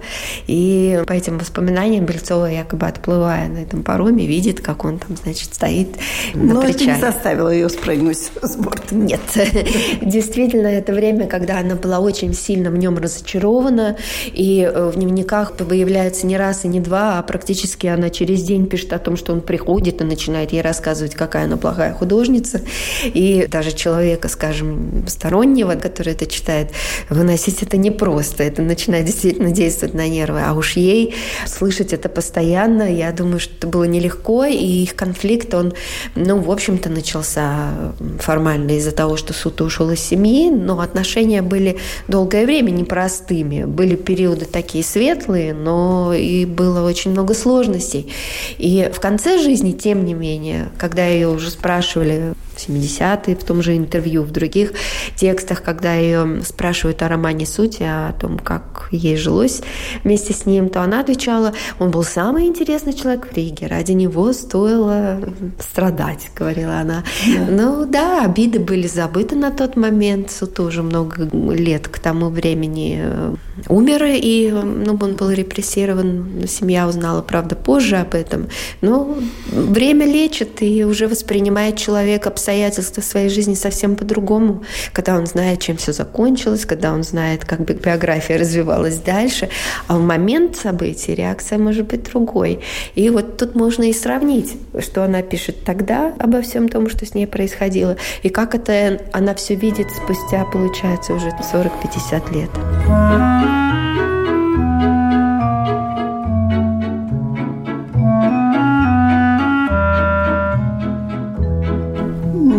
И 0.49 1.03
по 1.07 1.15
этим 1.15 1.39
воспоминаниям 1.39 2.05
Бельцова, 2.05 2.45
якобы 2.45 2.87
отплывая 2.87 3.49
на 3.49 3.59
этом 3.61 3.85
пароме, 3.85 4.27
видит, 4.27 4.61
как 4.61 4.85
он 4.85 4.99
там, 4.99 5.17
значит, 5.17 5.55
стоит 5.55 5.97
на 6.35 6.55
Но 6.55 6.61
причале. 6.61 6.75
это 6.75 6.85
не 6.85 7.01
заставило 7.01 7.49
ее 7.49 7.71
спрыгнуть 7.71 8.19
с 8.19 8.57
борта. 8.57 8.95
Нет. 8.95 9.21
Действительно, 10.03 10.67
это 10.67 10.93
время, 10.93 11.27
когда 11.27 11.59
она 11.61 11.75
была 11.75 12.01
очень 12.01 12.35
сильно 12.35 12.71
в 12.71 12.77
нем 12.77 12.99
разочарована, 12.99 13.97
и 14.27 14.71
в 14.71 14.93
дневниках 14.97 15.55
появляется 15.57 16.27
не 16.27 16.37
раз 16.37 16.67
и 16.67 16.69
не 16.69 16.81
два, 16.81 17.19
а 17.19 17.30
практически 17.31 17.87
она 17.87 18.11
через 18.11 18.43
день 18.43 18.67
пишет 18.67 18.93
о 18.93 18.99
том, 18.99 19.17
что 19.17 19.33
он 19.33 19.41
приходит 19.41 20.01
и 20.01 20.05
начинает 20.05 20.51
ей 20.53 20.63
рассказывать, 20.63 21.15
какая 21.15 21.45
она 21.45 21.57
плохая 21.57 21.95
художница. 21.95 22.61
И 23.05 23.47
даже 23.49 23.71
человека, 23.71 24.27
скажем, 24.27 25.05
стороннего, 25.07 25.77
который 25.77 26.15
это 26.15 26.27
читает, 26.27 26.73
выносить 27.09 27.63
это 27.63 27.77
непросто. 27.77 28.43
Это 28.43 28.63
начинает 28.63 29.05
действительно 29.05 29.53
действовать 29.53 29.95
на 29.95 30.09
нервы. 30.09 30.41
А 30.45 30.55
уж 30.55 30.73
ей 30.73 31.15
слышать 31.47 31.93
это 31.93 32.09
постоянно, 32.09 32.93
я 32.93 33.13
думаю, 33.13 33.39
что 33.39 33.55
это 33.55 33.69
было 33.69 33.85
нелегко, 33.85 34.45
и 34.47 34.83
их 34.83 34.97
конфликт, 34.97 35.55
он, 35.55 35.73
ну, 36.17 36.41
в 36.41 36.51
общем-то, 36.51 36.89
начался 36.89 37.93
формально 38.19 38.73
из-за 38.73 38.91
того, 38.91 39.17
что 39.17 39.33
суд 39.35 39.61
ушел 39.61 39.89
из 39.93 40.01
семьи, 40.01 40.51
но 40.51 40.81
отношения 40.81 41.43
были 41.43 41.77
долгое 42.09 42.45
время 42.45 42.73
непростыми. 42.73 43.67
Были 43.67 43.95
периоды 43.95 44.47
такие 44.47 44.83
светлые, 44.83 45.55
но 45.55 46.13
и 46.13 46.45
было 46.45 46.85
очень 46.85 47.13
много 47.13 47.20
сложностей. 47.35 48.13
И 48.59 48.91
в 48.93 49.01
конце 49.01 49.39
жизни, 49.39 49.73
тем 49.73 50.05
не 50.05 50.15
менее, 50.15 50.71
когда 50.79 51.07
ее 51.07 51.29
уже 51.29 51.51
спрашивали 51.51 52.35
70-е, 52.69 53.37
в 53.37 53.45
том 53.45 53.63
же 53.63 53.77
интервью, 53.77 54.23
в 54.23 54.31
других 54.31 54.73
текстах, 55.17 55.63
когда 55.63 55.95
ее 55.95 56.43
спрашивают 56.45 57.03
о 57.03 57.09
романе 57.09 57.47
Сути, 57.47 57.83
о 57.83 58.13
том, 58.13 58.39
как 58.39 58.89
ей 58.91 59.17
жилось 59.17 59.63
вместе 60.05 60.33
с 60.33 60.47
ним, 60.47 60.69
то 60.69 60.83
она 60.83 61.01
отвечала, 61.01 61.53
он 61.79 61.91
был 61.91 62.05
самый 62.05 62.47
интересный 62.47 62.93
человек 62.93 63.27
в 63.31 63.37
Риге, 63.37 63.67
ради 63.67 63.93
него 63.93 64.33
стоило 64.33 65.21
страдать, 65.59 66.31
говорила 66.37 66.79
она. 66.79 67.05
Да. 67.27 67.47
Ну 67.51 67.85
да, 67.87 68.25
обиды 68.25 68.61
были 68.61 68.87
забыты 68.87 69.37
на 69.37 69.51
тот 69.51 69.77
момент, 69.77 70.31
Суту 70.31 70.65
уже 70.65 70.83
много 70.83 71.29
лет 71.53 71.89
к 71.89 71.99
тому 71.99 72.29
времени 72.29 73.01
э, 73.03 73.35
умер, 73.69 74.05
и 74.07 74.51
ну, 74.51 74.99
он 75.01 75.15
был 75.15 75.31
репрессирован, 75.31 76.47
семья 76.47 76.89
узнала, 76.89 77.23
правда, 77.23 77.57
позже 77.57 77.97
об 77.97 78.15
этом. 78.15 78.49
Но 78.81 79.17
время 79.51 80.07
лечит 80.07 80.63
и 80.63 80.85
уже 80.85 81.09
воспринимает 81.09 81.77
человек 81.77 82.27
обстоятельства 82.51 83.01
своей 83.01 83.29
жизни 83.29 83.55
совсем 83.55 83.97
по-другому, 83.97 84.65
когда 84.93 85.17
он 85.17 85.27
знает, 85.27 85.61
чем 85.61 85.77
все 85.77 85.93
закончилось, 85.93 86.67
когда 86.67 86.93
он 86.93 87.05
знает, 87.05 87.45
как 87.45 87.61
биография 87.61 88.39
развивалась 88.39 88.99
дальше, 88.99 89.49
а 89.87 89.97
в 89.97 90.01
момент 90.01 90.57
событий 90.57 91.15
реакция 91.15 91.59
может 91.59 91.87
быть 91.87 92.03
другой. 92.03 92.61
И 92.97 93.09
вот 93.11 93.37
тут 93.37 93.55
можно 93.55 93.85
и 93.85 93.93
сравнить, 93.93 94.57
что 94.81 95.05
она 95.05 95.23
пишет 95.23 95.65
тогда 95.65 96.13
обо 96.19 96.43
всем 96.43 96.69
том, 96.69 96.89
что 96.91 97.07
с 97.07 97.15
ней 97.15 97.27
происходило, 97.27 97.97
и 98.25 98.29
как 98.29 98.55
это 98.55 99.01
она 99.13 99.35
все 99.35 99.55
видит 99.55 99.87
спустя, 99.91 100.45
получается, 100.45 101.15
уже 101.15 101.29
40-50 101.29 102.35
лет. 102.35 103.90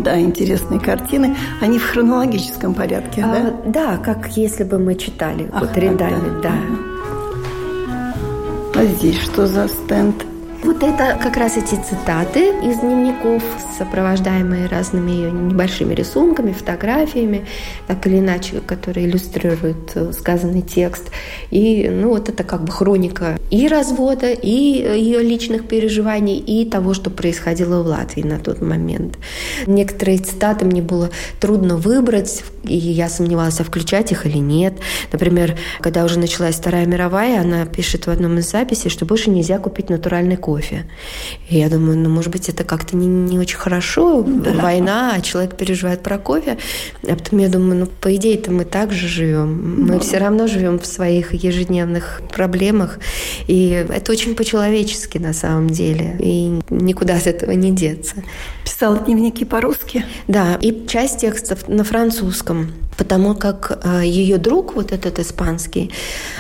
Да, 0.03 0.19
интересные 0.19 0.79
картины. 0.79 1.35
Они 1.61 1.77
в 1.79 1.85
хронологическом 1.85 2.73
порядке, 2.73 3.23
а, 3.23 3.27
да? 3.27 3.53
Да, 3.65 3.97
как 3.97 4.29
если 4.37 4.63
бы 4.63 4.79
мы 4.79 4.95
читали 4.95 5.49
Ах, 5.51 5.61
вот 5.61 5.77
рядами, 5.77 6.41
да. 6.41 6.53
да. 8.73 8.81
А 8.81 8.85
здесь 8.85 9.19
что 9.19 9.47
за 9.47 9.67
стенд? 9.67 10.25
Вот 10.63 10.83
это 10.83 11.17
как 11.21 11.37
раз 11.37 11.57
эти 11.57 11.73
цитаты 11.73 12.49
из 12.63 12.81
дневников, 12.81 13.41
сопровождаемые 13.79 14.67
разными 14.67 15.09
ее 15.09 15.31
небольшими 15.31 15.95
рисунками, 15.95 16.51
фотографиями, 16.51 17.47
так 17.87 18.05
или 18.05 18.19
иначе, 18.19 18.59
которые 18.59 19.07
иллюстрируют 19.07 19.91
э, 19.95 20.11
сказанный 20.13 20.61
текст. 20.61 21.09
И 21.49 21.89
ну, 21.89 22.09
вот 22.09 22.29
это 22.29 22.43
как 22.43 22.63
бы 22.63 22.71
хроника 22.71 23.39
и 23.49 23.67
развода, 23.67 24.31
и 24.31 24.49
ее 24.51 25.23
личных 25.23 25.67
переживаний, 25.67 26.37
и 26.37 26.69
того, 26.69 26.93
что 26.93 27.09
происходило 27.09 27.81
в 27.81 27.87
Латвии 27.87 28.21
на 28.21 28.37
тот 28.37 28.61
момент. 28.61 29.17
Некоторые 29.65 30.19
цитаты 30.19 30.65
мне 30.65 30.83
было 30.83 31.09
трудно 31.39 31.77
выбрать, 31.77 32.43
и 32.65 32.77
я 32.77 33.09
сомневалась, 33.09 33.59
а 33.59 33.63
включать 33.63 34.11
их 34.11 34.27
или 34.27 34.37
нет. 34.37 34.75
Например, 35.11 35.57
когда 35.79 36.05
уже 36.05 36.19
началась 36.19 36.55
Вторая 36.55 36.85
мировая, 36.85 37.41
она 37.41 37.65
пишет 37.65 38.05
в 38.05 38.11
одном 38.11 38.37
из 38.37 38.51
записей, 38.51 38.91
что 38.91 39.05
больше 39.05 39.31
нельзя 39.31 39.57
купить 39.57 39.89
натуральный 39.89 40.37
кофе 40.37 40.50
кофе. 40.51 40.85
И 41.49 41.57
я 41.57 41.69
думаю, 41.69 41.97
ну, 41.97 42.09
может 42.09 42.29
быть, 42.29 42.49
это 42.49 42.65
как-то 42.65 42.97
не, 42.97 43.07
не 43.07 43.39
очень 43.39 43.57
хорошо, 43.57 44.21
да. 44.21 44.51
война, 44.51 45.13
а 45.15 45.21
человек 45.21 45.55
переживает 45.55 46.03
про 46.03 46.17
кофе. 46.17 46.57
А 47.07 47.15
потом 47.15 47.39
я 47.39 47.47
думаю, 47.47 47.79
ну, 47.79 47.85
по 47.85 48.13
идее-то 48.13 48.51
мы 48.51 48.65
так 48.65 48.91
же 48.91 49.07
живем. 49.07 49.85
Мы 49.85 49.93
ну, 49.93 49.99
все 50.01 50.17
равно 50.17 50.47
живем 50.47 50.77
в 50.77 50.85
своих 50.85 51.33
ежедневных 51.33 52.21
проблемах. 52.33 52.99
И 53.47 53.69
это 53.69 54.11
очень 54.11 54.35
по-человечески 54.35 55.17
на 55.19 55.31
самом 55.31 55.69
деле. 55.69 56.17
И 56.19 56.59
никуда 56.69 57.15
от 57.15 57.27
этого 57.27 57.51
не 57.51 57.71
деться. 57.71 58.15
Писала 58.65 58.99
дневники 58.99 59.45
по-русски? 59.45 60.03
Да, 60.27 60.57
и 60.59 60.85
часть 60.85 61.21
текстов 61.21 61.69
на 61.69 61.85
французском 61.85 62.73
потому 62.97 63.35
как 63.35 63.79
э, 63.83 64.01
ее 64.05 64.37
друг, 64.37 64.75
вот 64.75 64.91
этот 64.91 65.19
испанский, 65.19 65.91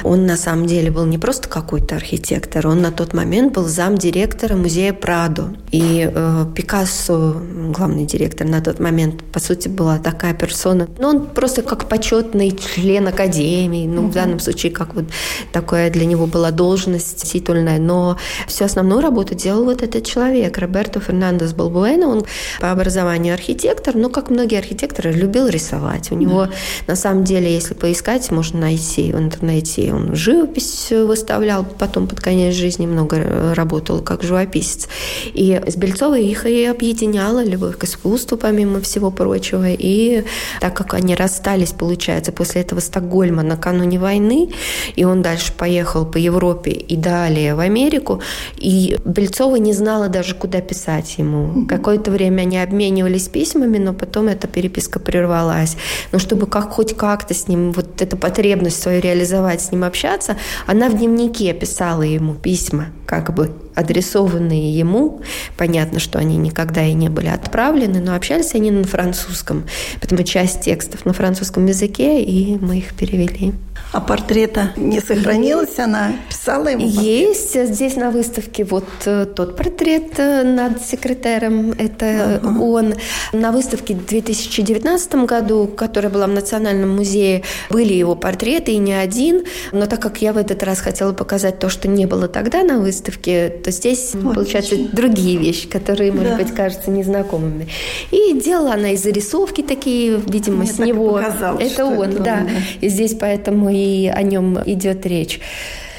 он 0.03 0.25
на 0.25 0.37
самом 0.37 0.67
деле 0.67 0.91
был 0.91 1.05
не 1.05 1.17
просто 1.17 1.49
какой-то 1.49 1.95
архитектор, 1.95 2.67
он 2.67 2.81
на 2.81 2.91
тот 2.91 3.13
момент 3.13 3.53
был 3.53 3.67
замдиректора 3.67 4.55
музея 4.55 4.93
Прадо. 4.93 5.55
И 5.71 6.09
э, 6.13 6.45
Пикассо, 6.55 7.41
главный 7.75 8.05
директор 8.05 8.47
на 8.47 8.61
тот 8.61 8.79
момент, 8.79 9.23
по 9.31 9.39
сути, 9.39 9.67
была 9.67 9.97
такая 9.97 10.33
персона. 10.33 10.87
Ну, 10.99 11.07
он 11.07 11.25
просто 11.27 11.61
как 11.61 11.87
почетный 11.87 12.51
член 12.51 13.07
академии, 13.07 13.87
ну, 13.87 14.07
в 14.07 14.13
данном 14.13 14.39
случае, 14.39 14.71
как 14.71 14.95
вот 14.95 15.05
такая 15.51 15.89
для 15.89 16.05
него 16.05 16.27
была 16.27 16.51
должность 16.51 17.23
титульная, 17.31 17.79
но 17.79 18.17
всю 18.47 18.65
основную 18.65 19.01
работу 19.01 19.35
делал 19.35 19.65
вот 19.65 19.81
этот 19.81 20.05
человек, 20.05 20.57
Роберто 20.57 20.99
Фернандес 20.99 21.53
Балбуэна. 21.53 22.07
Он 22.07 22.25
по 22.59 22.71
образованию 22.71 23.33
архитектор, 23.33 23.95
но, 23.95 24.09
как 24.09 24.29
многие 24.29 24.59
архитекторы, 24.59 25.11
любил 25.11 25.47
рисовать. 25.47 26.11
У 26.11 26.15
него 26.15 26.40
на 26.87 26.95
самом 26.95 27.23
деле, 27.23 27.53
если 27.53 27.73
поискать, 27.73 28.31
можно 28.31 28.59
найти 28.59 29.11
в 29.11 29.17
интернете. 29.17 29.93
Он 29.93 30.15
живопись 30.15 30.91
выставлял, 30.91 31.65
потом 31.65 32.07
под 32.07 32.19
конец 32.19 32.55
жизни 32.55 32.85
много 32.85 33.53
работал 33.55 33.99
как 34.01 34.23
живописец. 34.23 34.87
И 35.33 35.61
с 35.65 35.75
Бельцовой 35.75 36.25
их 36.25 36.45
и 36.45 36.65
объединяла 36.65 37.43
любовь 37.43 37.77
к 37.77 37.83
искусству, 37.83 38.37
помимо 38.37 38.81
всего 38.81 39.11
прочего. 39.11 39.65
И 39.67 40.23
так 40.59 40.75
как 40.75 40.93
они 40.93 41.15
расстались, 41.15 41.71
получается, 41.71 42.31
после 42.31 42.61
этого 42.61 42.79
Стокгольма 42.79 43.43
накануне 43.43 43.99
войны, 43.99 44.49
и 44.95 45.03
он 45.03 45.21
дальше 45.21 45.53
поехал 45.53 46.05
по 46.05 46.17
Европе 46.17 46.71
и 46.71 46.95
далее 46.95 47.55
в 47.55 47.59
Америку, 47.59 48.21
и 48.57 48.97
Бельцова 49.05 49.57
не 49.57 49.73
знала 49.73 50.07
даже, 50.07 50.35
куда 50.35 50.61
писать 50.61 51.17
ему. 51.17 51.65
Какое-то 51.67 52.11
время 52.11 52.41
они 52.41 52.57
обменивались 52.57 53.27
письмами, 53.27 53.77
но 53.77 53.93
потом 53.93 54.27
эта 54.27 54.47
переписка 54.47 54.99
прервалась. 54.99 55.77
Но 56.11 56.19
чтобы 56.19 56.30
чтобы 56.31 56.47
как, 56.47 56.69
хоть 56.69 56.95
как-то 56.95 57.33
с 57.33 57.49
ним, 57.49 57.73
вот 57.73 58.01
эту 58.01 58.15
потребность 58.15 58.81
свою 58.81 59.01
реализовать, 59.01 59.59
с 59.59 59.73
ним 59.73 59.83
общаться, 59.83 60.37
она 60.65 60.87
в 60.87 60.97
дневнике 60.97 61.51
писала 61.51 62.03
ему 62.03 62.35
письма, 62.35 62.85
как 63.05 63.33
бы 63.35 63.51
адресованные 63.75 64.71
ему. 64.77 65.21
Понятно, 65.57 65.99
что 65.99 66.19
они 66.19 66.37
никогда 66.37 66.83
и 66.83 66.93
не 66.93 67.09
были 67.09 67.27
отправлены, 67.27 67.99
но 67.99 68.15
общались 68.15 68.55
они 68.55 68.71
на 68.71 68.83
французском. 68.83 69.65
Поэтому 69.99 70.23
часть 70.23 70.61
текстов 70.61 71.05
на 71.05 71.13
французском 71.13 71.65
языке, 71.65 72.21
и 72.21 72.57
мы 72.57 72.79
их 72.79 72.93
перевели. 72.93 73.53
А 73.91 73.99
портрета 73.99 74.71
не 74.77 75.01
сохранилась? 75.01 75.77
Она 75.77 76.13
писала 76.29 76.69
ему? 76.69 76.87
Есть. 76.87 77.61
Здесь 77.61 77.97
на 77.97 78.09
выставке 78.09 78.63
вот 78.63 78.87
э, 79.05 79.25
тот 79.25 79.57
портрет 79.57 80.13
э, 80.17 80.43
над 80.43 80.81
секретарем. 80.81 81.73
Это 81.73 82.39
ага. 82.41 82.59
он. 82.61 82.93
На 83.33 83.51
выставке 83.51 83.95
в 83.95 84.05
2019 84.05 85.15
году, 85.25 85.67
которая 85.67 86.09
была 86.09 86.27
в 86.27 86.31
Национальном 86.31 86.95
музее, 86.95 87.43
были 87.69 87.93
его 87.93 88.15
портреты, 88.15 88.71
и 88.71 88.77
не 88.77 88.93
один. 88.93 89.43
Но 89.73 89.85
так 89.87 90.01
как 90.01 90.21
я 90.21 90.31
в 90.31 90.37
этот 90.37 90.63
раз 90.63 90.79
хотела 90.79 91.11
показать 91.11 91.59
то, 91.59 91.67
что 91.67 91.89
не 91.89 92.05
было 92.05 92.29
тогда 92.29 92.63
на 92.63 92.79
выставке, 92.79 93.49
то 93.63 93.71
здесь, 93.71 94.09
Отлично. 94.09 94.33
получаются 94.33 94.75
другие 94.91 95.37
вещи, 95.37 95.67
которые, 95.67 96.11
может 96.11 96.31
да. 96.31 96.37
быть, 96.37 96.53
кажутся 96.53 96.91
незнакомыми. 96.91 97.67
И 98.11 98.39
делала 98.39 98.73
она 98.73 98.91
и 98.91 98.97
зарисовки 98.97 99.61
такие, 99.61 100.21
видимо, 100.27 100.57
Мне 100.57 100.67
с 100.67 100.79
него. 100.79 101.19
это 101.19 101.53
он, 101.53 101.59
это 101.61 101.85
да. 101.85 101.93
Он, 101.97 102.23
да. 102.23 102.47
И 102.81 102.89
здесь 102.89 103.15
поэтому 103.19 103.69
и 103.69 104.07
о 104.07 104.21
нем 104.21 104.59
идет 104.65 105.05
речь 105.05 105.39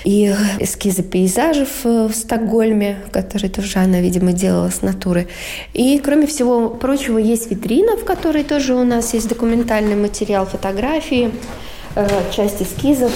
и 0.04 0.34
эскизы 0.58 1.02
пейзажев 1.02 1.68
э, 1.84 2.08
в 2.08 2.14
Стокгольме, 2.14 2.98
которые 3.12 3.50
тоже 3.50 3.78
она, 3.78 4.00
видимо, 4.00 4.32
делала 4.32 4.70
с 4.70 4.82
натуры. 4.82 5.28
И, 5.74 5.98
кроме 5.98 6.26
всего 6.26 6.70
прочего, 6.70 7.18
есть 7.18 7.50
витрина, 7.50 7.96
в 7.96 8.04
которой 8.04 8.44
тоже 8.44 8.74
у 8.74 8.84
нас 8.84 9.14
есть 9.14 9.28
документальный 9.28 9.96
материал, 9.96 10.46
фотографии, 10.46 11.30
э, 11.94 12.08
часть 12.34 12.62
эскизов 12.62 13.12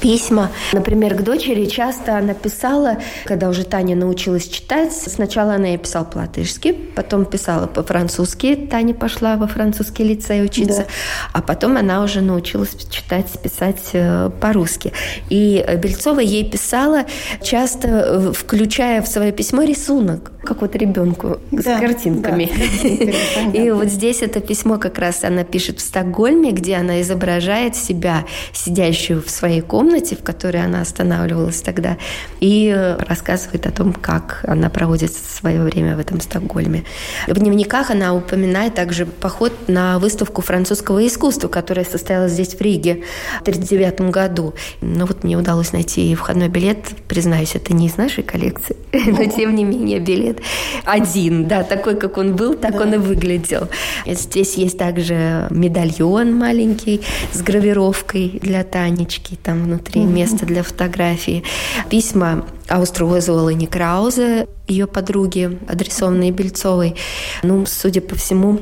письма. 0.00 0.50
Например, 0.72 1.14
к 1.14 1.22
дочери 1.22 1.66
часто 1.66 2.16
она 2.16 2.34
писала, 2.34 2.98
когда 3.24 3.48
уже 3.48 3.64
Таня 3.64 3.96
научилась 3.96 4.48
читать, 4.48 4.92
сначала 4.92 5.54
она 5.54 5.68
ей 5.68 5.78
писала 5.78 6.04
по-латышски, 6.04 6.72
потом 6.72 7.24
писала 7.24 7.66
по-французски, 7.66 8.54
Таня 8.70 8.94
пошла 8.94 9.36
во 9.36 9.46
французский 9.46 10.04
лицей 10.04 10.44
учиться, 10.44 10.82
да. 10.82 10.86
а 11.32 11.42
потом 11.42 11.76
она 11.76 12.02
уже 12.02 12.20
научилась 12.20 12.76
читать, 12.90 13.26
писать 13.42 13.90
э, 13.92 14.30
по-русски. 14.40 14.92
И 15.28 15.64
Бельцова 15.82 16.20
ей 16.20 16.48
писала, 16.48 17.04
часто 17.42 17.88
э, 17.88 18.32
включая 18.32 19.02
в 19.02 19.08
свое 19.08 19.32
письмо 19.32 19.62
рисунок, 19.62 20.32
как 20.42 20.60
вот 20.62 20.76
ребенку 20.76 21.38
да, 21.50 21.76
с 21.76 21.80
картинками. 21.80 22.50
Да. 22.52 23.52
И 23.58 23.70
вот 23.70 23.88
здесь 23.88 24.22
это 24.22 24.40
письмо 24.40 24.78
как 24.78 24.98
раз 24.98 25.24
она 25.24 25.44
пишет 25.44 25.80
в 25.80 25.82
Стокгольме, 25.82 26.52
где 26.52 26.76
она 26.76 27.00
изображает 27.00 27.76
себя, 27.76 28.24
сидящую 28.52 29.22
в 29.22 29.30
своей 29.30 29.60
комнате, 29.60 29.85
комнате, 29.86 30.16
в 30.16 30.22
которой 30.24 30.64
она 30.64 30.80
останавливалась 30.80 31.60
тогда, 31.60 31.96
и 32.40 32.74
рассказывает 33.08 33.66
о 33.66 33.70
том, 33.70 33.92
как 33.92 34.40
она 34.42 34.68
проводит 34.68 35.12
свое 35.12 35.62
время 35.62 35.96
в 35.96 36.00
этом 36.00 36.20
Стокгольме. 36.20 36.82
В 37.28 37.34
дневниках 37.34 37.90
она 37.90 38.12
упоминает 38.12 38.74
также 38.74 39.06
поход 39.06 39.52
на 39.68 40.00
выставку 40.00 40.42
французского 40.42 41.06
искусства, 41.06 41.46
которая 41.46 41.84
состоялась 41.84 42.32
здесь 42.32 42.54
в 42.56 42.60
Риге 42.60 43.04
в 43.38 43.42
1939 43.42 44.10
году. 44.10 44.54
Но 44.80 45.06
вот 45.06 45.22
мне 45.22 45.36
удалось 45.36 45.72
найти 45.72 46.12
входной 46.16 46.48
билет, 46.48 46.78
признаюсь, 47.06 47.54
это 47.54 47.72
не 47.72 47.86
из 47.86 47.96
нашей 47.96 48.24
коллекции, 48.24 48.76
но 48.92 49.24
тем 49.26 49.54
не 49.54 49.62
менее 49.62 50.00
билет 50.00 50.40
один, 50.84 51.46
да, 51.46 51.62
такой, 51.62 51.96
как 51.96 52.18
он 52.18 52.34
был, 52.34 52.54
так 52.54 52.72
да. 52.72 52.80
он 52.80 52.94
и 52.94 52.96
выглядел. 52.96 53.68
Здесь 54.04 54.54
есть 54.54 54.78
также 54.78 55.46
медальон 55.50 56.34
маленький 56.34 57.02
с 57.32 57.40
гравировкой 57.40 58.40
для 58.42 58.64
Танечки, 58.64 59.38
там 59.40 59.75
внутри 59.76 60.02
mm-hmm. 60.02 60.12
место 60.12 60.46
для 60.46 60.62
фотографии. 60.62 61.44
Письма 61.90 62.44
Аустро-Уэзуэллы 62.68 63.66
Краузе, 63.66 64.48
ее 64.66 64.86
подруги, 64.86 65.58
адресованные 65.68 66.32
Бельцовой. 66.32 66.96
Ну, 67.42 67.64
судя 67.66 68.00
по 68.00 68.16
всему, 68.16 68.60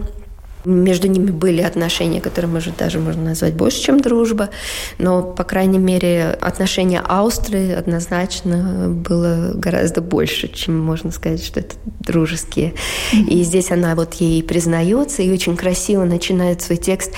между 0.65 1.09
ними 1.09 1.31
были 1.31 1.61
отношения, 1.61 2.21
которые, 2.21 2.51
может, 2.51 2.77
даже 2.77 2.99
можно 2.99 3.23
назвать 3.23 3.55
больше, 3.55 3.83
чем 3.83 4.01
дружба. 4.01 4.51
Но, 4.99 5.23
по 5.23 5.45
крайней 5.45 5.79
мере, 5.79 6.37
отношения 6.41 7.01
Австрии 7.01 7.73
однозначно 7.73 8.89
было 8.89 9.53
гораздо 9.55 10.01
больше, 10.01 10.49
чем 10.49 10.79
можно 10.79 11.11
сказать, 11.11 11.45
что 11.45 11.61
это 11.61 11.75
дружеские. 12.01 12.75
И 13.13 13.43
здесь 13.43 13.71
она 13.71 13.95
вот 13.95 14.15
ей 14.15 14.43
признается 14.43 15.23
и 15.23 15.33
очень 15.33 15.57
красиво 15.57 16.05
начинает 16.05 16.63
свой 16.63 16.79
текст 16.79 17.13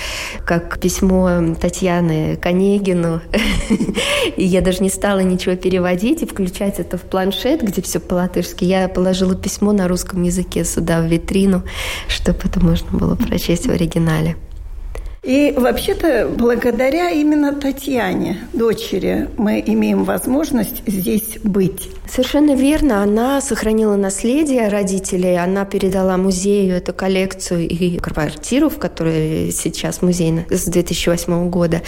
как 0.45 0.79
письмо 0.79 1.55
Татьяны 1.59 2.37
Конегину. 2.37 3.21
И 4.35 4.43
я 4.43 4.61
даже 4.61 4.83
не 4.83 4.89
стала 4.89 5.19
ничего 5.19 5.55
переводить 5.55 6.21
и 6.21 6.25
включать 6.25 6.79
это 6.79 6.97
в 6.97 7.01
планшет, 7.01 7.61
где 7.61 7.81
все 7.81 7.99
по-латышски. 7.99 8.65
Я 8.65 8.87
положила 8.87 9.35
письмо 9.35 9.71
на 9.71 9.87
русском 9.87 10.21
языке 10.23 10.65
сюда, 10.65 11.01
в 11.01 11.05
витрину, 11.05 11.63
чтобы 12.07 12.39
это 12.43 12.59
можно 12.59 12.97
было 12.97 13.15
прочитать 13.15 13.36
прочесть 13.37 13.67
в 13.67 13.71
оригинале. 13.71 14.35
И 15.27 15.53
вообще-то 15.57 16.29
благодаря 16.33 17.09
именно 17.09 17.53
Татьяне, 17.53 18.37
дочери, 18.53 19.27
мы 19.35 19.61
имеем 19.67 20.05
возможность 20.05 20.81
здесь 20.87 21.39
быть. 21.43 21.89
Совершенно 22.09 22.55
верно. 22.55 23.03
Она 23.03 23.41
сохранила 23.41 23.97
наследие 23.97 24.69
родителей. 24.69 25.37
Она 25.37 25.65
передала 25.65 26.15
музею 26.15 26.77
эту 26.77 26.93
коллекцию 26.93 27.67
и 27.67 27.97
квартиру, 27.97 28.69
в 28.69 28.77
которой 28.77 29.51
сейчас 29.51 30.01
музей 30.01 30.45
с 30.49 30.63
2008 30.63 31.49
года. 31.49 31.81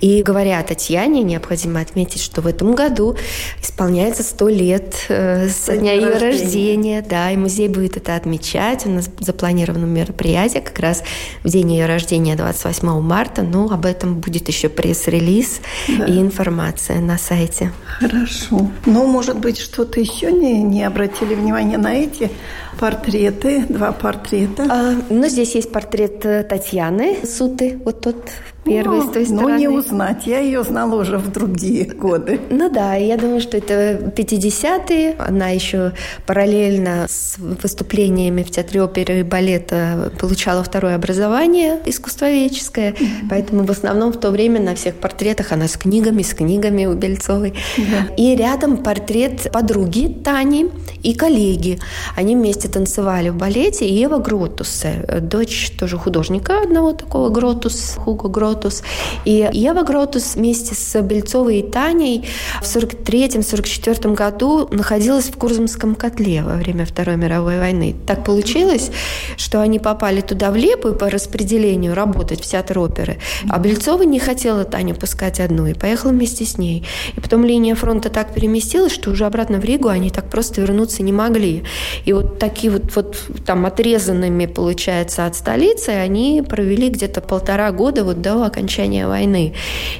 И 0.00 0.24
говоря 0.24 0.58
о 0.58 0.64
Татьяне, 0.64 1.22
необходимо 1.22 1.80
отметить, 1.80 2.20
что 2.20 2.40
в 2.40 2.48
этом 2.48 2.74
году 2.74 3.16
исполняется 3.62 4.24
100 4.24 4.48
лет 4.48 4.94
э, 5.08 5.48
со 5.48 5.76
дня 5.76 5.92
ее 5.92 6.08
рождения. 6.08 6.30
рождения. 6.30 7.06
Да, 7.08 7.30
и 7.30 7.36
музей 7.36 7.68
будет 7.68 7.96
это 7.96 8.16
отмечать. 8.16 8.84
У 8.84 8.90
нас 8.90 9.08
запланировано 9.20 9.84
мероприятие 9.84 10.62
как 10.62 10.80
раз 10.80 11.04
в 11.44 11.48
день 11.48 11.74
ее 11.74 11.86
рождения, 11.86 12.34
28 12.34 12.79
марта. 12.82 13.42
Но 13.42 13.70
об 13.70 13.86
этом 13.86 14.20
будет 14.20 14.48
еще 14.48 14.68
пресс-релиз 14.68 15.60
да. 15.88 16.06
и 16.06 16.18
информация 16.18 17.00
на 17.00 17.18
сайте. 17.18 17.72
Хорошо. 17.84 18.70
Ну, 18.86 19.06
может 19.06 19.38
быть, 19.38 19.58
что-то 19.58 20.00
еще 20.00 20.32
не, 20.32 20.62
не 20.62 20.82
обратили 20.84 21.34
внимания 21.34 21.78
на 21.78 21.94
эти 21.94 22.30
портреты, 22.78 23.64
два 23.68 23.92
портрета? 23.92 24.66
А, 24.68 24.94
ну, 25.10 25.28
здесь 25.28 25.54
есть 25.54 25.72
портрет 25.72 26.24
э, 26.24 26.42
Татьяны 26.42 27.18
Суты, 27.24 27.78
вот 27.84 28.00
тот 28.00 28.16
первой 28.64 28.98
ну, 28.98 29.10
с 29.10 29.12
той 29.12 29.26
стороны. 29.26 29.52
Ну, 29.52 29.58
не 29.58 29.68
узнать. 29.68 30.26
Я 30.26 30.40
ее 30.40 30.62
знала 30.62 30.94
уже 31.00 31.18
в 31.18 31.30
другие 31.30 31.84
годы. 31.94 32.40
Ну 32.50 32.70
да, 32.70 32.94
я 32.94 33.16
думаю, 33.16 33.40
что 33.40 33.56
это 33.56 34.12
50-е. 34.16 35.16
Она 35.18 35.48
еще 35.48 35.92
параллельно 36.26 37.06
с 37.08 37.36
выступлениями 37.38 38.42
в 38.42 38.50
театре 38.50 38.82
оперы 38.82 39.20
и 39.20 39.22
балета 39.22 40.12
получала 40.18 40.62
второе 40.62 40.94
образование 40.94 41.80
искусствоведческое. 41.86 42.92
Mm-hmm. 42.92 43.06
Поэтому 43.30 43.64
в 43.64 43.70
основном 43.70 44.12
в 44.12 44.20
то 44.20 44.30
время 44.30 44.60
на 44.60 44.74
всех 44.74 44.96
портретах 44.96 45.52
она 45.52 45.68
с 45.68 45.76
книгами, 45.76 46.22
с 46.22 46.34
книгами 46.34 46.86
у 46.86 46.94
Бельцовой. 46.94 47.54
Mm-hmm. 47.76 48.16
И 48.16 48.36
рядом 48.36 48.78
портрет 48.78 49.50
подруги 49.52 50.08
Тани 50.22 50.70
и 51.02 51.14
коллеги. 51.14 51.78
Они 52.16 52.36
вместе 52.36 52.68
танцевали 52.68 53.30
в 53.30 53.36
балете. 53.36 53.86
И 53.86 53.94
Ева 53.94 54.18
Гротус, 54.18 54.84
дочь 55.20 55.72
тоже 55.78 55.96
художника 55.96 56.60
одного 56.62 56.92
такого 56.92 57.30
Гротус, 57.30 57.94
Хуго 57.96 58.28
Гротус, 58.28 58.49
Гротус. 58.50 58.82
И 59.24 59.48
Ева 59.52 59.82
Гротус 59.82 60.34
вместе 60.34 60.74
с 60.74 61.00
Бельцовой 61.02 61.60
и 61.60 61.62
Таней 61.62 62.26
в 62.60 62.64
43-44 62.64 64.14
году 64.14 64.68
находилась 64.70 65.26
в 65.26 65.36
Курземском 65.36 65.94
котле 65.94 66.42
во 66.42 66.54
время 66.54 66.84
Второй 66.84 67.16
мировой 67.16 67.58
войны. 67.58 67.94
Так 68.06 68.24
получилось, 68.24 68.90
что 69.36 69.60
они 69.60 69.78
попали 69.78 70.20
туда 70.20 70.50
в 70.50 70.56
Лиепаю 70.56 70.92
по 70.94 71.10
распределению 71.10 71.94
работать 71.94 72.40
в 72.40 72.48
театр 72.48 72.78
оперы. 72.78 73.18
А 73.48 73.58
Бельцова 73.58 74.02
не 74.02 74.18
хотела 74.18 74.64
Таню 74.64 74.94
пускать 74.94 75.40
одну 75.40 75.66
и 75.66 75.74
поехала 75.74 76.10
вместе 76.10 76.44
с 76.44 76.58
ней. 76.58 76.84
И 77.16 77.20
потом 77.20 77.44
линия 77.44 77.74
фронта 77.74 78.10
так 78.10 78.34
переместилась, 78.34 78.92
что 78.92 79.10
уже 79.10 79.26
обратно 79.26 79.60
в 79.60 79.64
Ригу 79.64 79.88
они 79.88 80.10
так 80.10 80.28
просто 80.28 80.60
вернуться 80.60 81.02
не 81.02 81.12
могли. 81.12 81.62
И 82.04 82.12
вот 82.12 82.38
такие 82.38 82.72
вот, 82.72 82.94
вот 82.96 83.16
там 83.46 83.64
отрезанными, 83.66 84.46
получается, 84.46 85.26
от 85.26 85.36
столицы, 85.36 85.90
они 85.90 86.42
провели 86.46 86.88
где-то 86.88 87.20
полтора 87.20 87.70
года 87.72 88.04
вот 88.04 88.20
до 88.20 88.39
окончания 88.42 89.06
войны. 89.06 89.54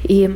И 0.04 0.30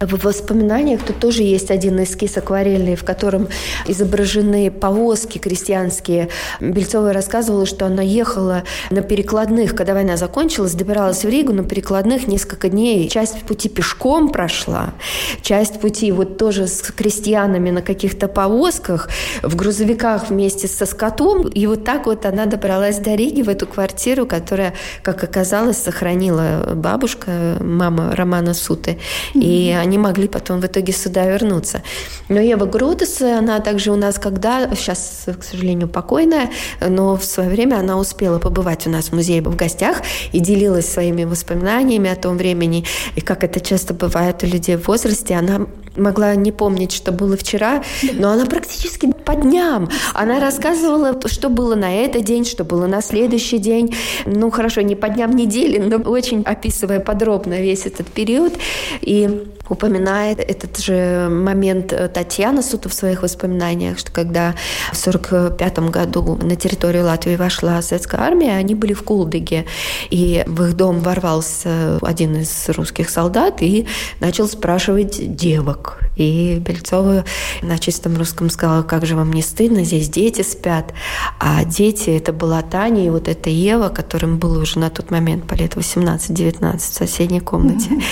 в 0.00 0.24
воспоминаниях 0.24 1.02
тут 1.02 1.18
тоже 1.18 1.42
есть 1.42 1.70
один 1.70 2.02
эскиз 2.02 2.36
акварельный, 2.36 2.94
в 2.94 3.04
котором 3.04 3.48
изображены 3.86 4.70
повозки 4.70 5.38
крестьянские. 5.38 6.28
Бельцова 6.60 7.12
рассказывала, 7.12 7.66
что 7.66 7.86
она 7.86 8.02
ехала 8.02 8.62
на 8.90 9.02
перекладных, 9.02 9.74
когда 9.74 9.94
война 9.94 10.16
закончилась, 10.16 10.74
добиралась 10.74 11.24
в 11.24 11.28
Ригу 11.28 11.52
на 11.52 11.64
перекладных 11.64 12.28
несколько 12.28 12.68
дней. 12.68 13.08
Часть 13.08 13.42
пути 13.42 13.68
пешком 13.68 14.30
прошла, 14.30 14.94
часть 15.42 15.80
пути 15.80 16.12
вот 16.12 16.38
тоже 16.38 16.68
с 16.68 16.80
крестьянами 16.92 17.70
на 17.70 17.82
каких-то 17.82 18.28
повозках, 18.28 19.08
в 19.42 19.56
грузовиках 19.56 20.30
вместе 20.30 20.68
со 20.68 20.86
скотом. 20.86 21.48
И 21.48 21.66
вот 21.66 21.84
так 21.84 22.06
вот 22.06 22.24
она 22.24 22.46
добралась 22.46 22.98
до 22.98 23.14
Риги, 23.14 23.42
в 23.42 23.48
эту 23.48 23.66
квартиру, 23.66 24.26
которая, 24.26 24.74
как 25.02 25.24
оказалось, 25.24 25.78
сохранила 25.78 26.72
бабушка, 26.74 27.56
мама 27.60 28.14
Романа 28.14 28.54
Суты. 28.54 28.98
И 29.34 29.74
они 29.88 29.96
могли 29.98 30.28
потом 30.28 30.60
в 30.60 30.66
итоге 30.66 30.92
сюда 30.92 31.24
вернуться. 31.26 31.82
Но 32.28 32.40
Ева 32.40 32.66
Грудес, 32.66 33.22
она 33.22 33.58
также 33.60 33.90
у 33.90 33.96
нас 33.96 34.18
когда, 34.18 34.68
сейчас, 34.74 35.26
к 35.26 35.42
сожалению, 35.42 35.88
покойная, 35.88 36.50
но 36.86 37.16
в 37.16 37.24
свое 37.24 37.48
время 37.48 37.76
она 37.76 37.96
успела 37.96 38.38
побывать 38.38 38.86
у 38.86 38.90
нас 38.90 39.06
в 39.06 39.14
музее 39.14 39.40
в 39.40 39.56
гостях 39.56 40.02
и 40.32 40.40
делилась 40.40 40.86
своими 40.86 41.24
воспоминаниями 41.24 42.10
о 42.10 42.16
том 42.16 42.36
времени. 42.36 42.84
И 43.16 43.22
как 43.22 43.44
это 43.44 43.60
часто 43.60 43.94
бывает 43.94 44.42
у 44.42 44.46
людей 44.46 44.76
в 44.76 44.86
возрасте, 44.88 45.34
она 45.34 45.66
могла 45.96 46.34
не 46.34 46.52
помнить, 46.52 46.92
что 46.92 47.12
было 47.12 47.36
вчера, 47.36 47.82
но 48.12 48.30
она 48.30 48.46
практически 48.46 49.12
по 49.24 49.34
дням. 49.34 49.88
Она 50.14 50.40
рассказывала, 50.40 51.18
что 51.26 51.48
было 51.48 51.74
на 51.74 51.94
этот 51.94 52.24
день, 52.24 52.44
что 52.44 52.64
было 52.64 52.86
на 52.86 53.00
следующий 53.02 53.58
день. 53.58 53.94
Ну, 54.26 54.50
хорошо, 54.50 54.80
не 54.82 54.94
по 54.94 55.08
дням 55.08 55.34
недели, 55.34 55.78
но 55.78 55.96
очень 55.96 56.42
описывая 56.42 57.00
подробно 57.00 57.60
весь 57.60 57.86
этот 57.86 58.06
период. 58.06 58.54
И 59.00 59.44
упоминает 59.68 60.40
этот 60.40 60.78
же 60.78 61.28
момент 61.30 61.92
Татьяна 62.12 62.62
Сута 62.62 62.88
в 62.88 62.94
своих 62.94 63.22
воспоминаниях, 63.22 63.98
что 63.98 64.12
когда 64.12 64.54
в 64.92 65.06
1945 65.06 65.78
году 65.90 66.36
на 66.36 66.56
территорию 66.56 67.04
Латвии 67.04 67.36
вошла 67.36 67.80
советская 67.82 68.20
армия, 68.20 68.56
они 68.56 68.74
были 68.74 68.92
в 68.92 69.02
Кулдыге, 69.02 69.66
и 70.10 70.44
в 70.46 70.64
их 70.64 70.76
дом 70.76 71.00
ворвался 71.00 71.98
один 72.02 72.36
из 72.36 72.68
русских 72.70 73.10
солдат 73.10 73.62
и 73.62 73.86
начал 74.20 74.48
спрашивать 74.48 75.36
девок. 75.36 76.00
И 76.16 76.58
Бельцова 76.58 77.24
на 77.62 77.78
чистом 77.78 78.16
русском 78.16 78.50
сказала, 78.50 78.82
как 78.82 79.06
же 79.06 79.14
вам 79.14 79.32
не 79.32 79.42
стыдно, 79.42 79.84
здесь 79.84 80.08
дети 80.08 80.42
спят. 80.42 80.92
А 81.38 81.64
дети, 81.64 82.10
это 82.10 82.32
была 82.32 82.62
Таня 82.62 83.06
и 83.06 83.10
вот 83.10 83.28
эта 83.28 83.50
Ева, 83.50 83.88
которым 83.88 84.38
было 84.38 84.60
уже 84.60 84.80
на 84.80 84.90
тот 84.90 85.12
момент 85.12 85.46
по 85.46 85.54
лет 85.54 85.74
18-19 85.76 86.78
в 86.78 86.80
соседней 86.80 87.40
комнате. 87.40 87.90
Mm-hmm. 87.90 88.02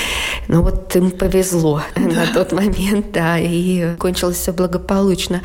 Ну 0.49 0.63
вот 0.63 0.95
им 0.95 1.11
повезло 1.11 1.46
да. 1.95 2.03
на 2.03 2.27
тот 2.33 2.53
момент, 2.53 3.13
да, 3.13 3.39
и 3.39 3.97
кончилось 3.97 4.37
все 4.37 4.53
благополучно. 4.53 5.43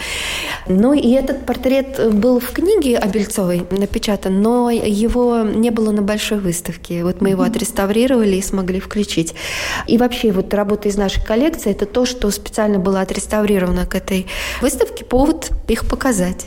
Ну 0.67 0.93
и 0.93 1.11
этот 1.11 1.45
портрет 1.45 2.13
был 2.13 2.39
в 2.39 2.51
книге 2.51 2.97
о 2.97 3.07
Бельцовой 3.07 3.65
напечатан, 3.71 4.41
но 4.41 4.69
его 4.69 5.41
не 5.41 5.69
было 5.69 5.91
на 5.91 6.01
большой 6.01 6.39
выставке. 6.39 7.03
Вот 7.03 7.21
мы 7.21 7.29
его 7.29 7.43
отреставрировали 7.43 8.37
и 8.37 8.41
смогли 8.41 8.79
включить. 8.79 9.33
И 9.87 9.97
вообще 9.97 10.31
вот 10.31 10.53
работа 10.53 10.89
из 10.89 10.97
нашей 10.97 11.23
коллекции– 11.23 11.71
это 11.71 11.85
то, 11.85 12.05
что 12.05 12.29
специально 12.31 12.79
было 12.79 13.01
отреставрировано 13.01 13.85
к 13.85 13.95
этой 13.95 14.27
выставке, 14.61 15.05
повод 15.05 15.51
их 15.67 15.87
показать. 15.87 16.45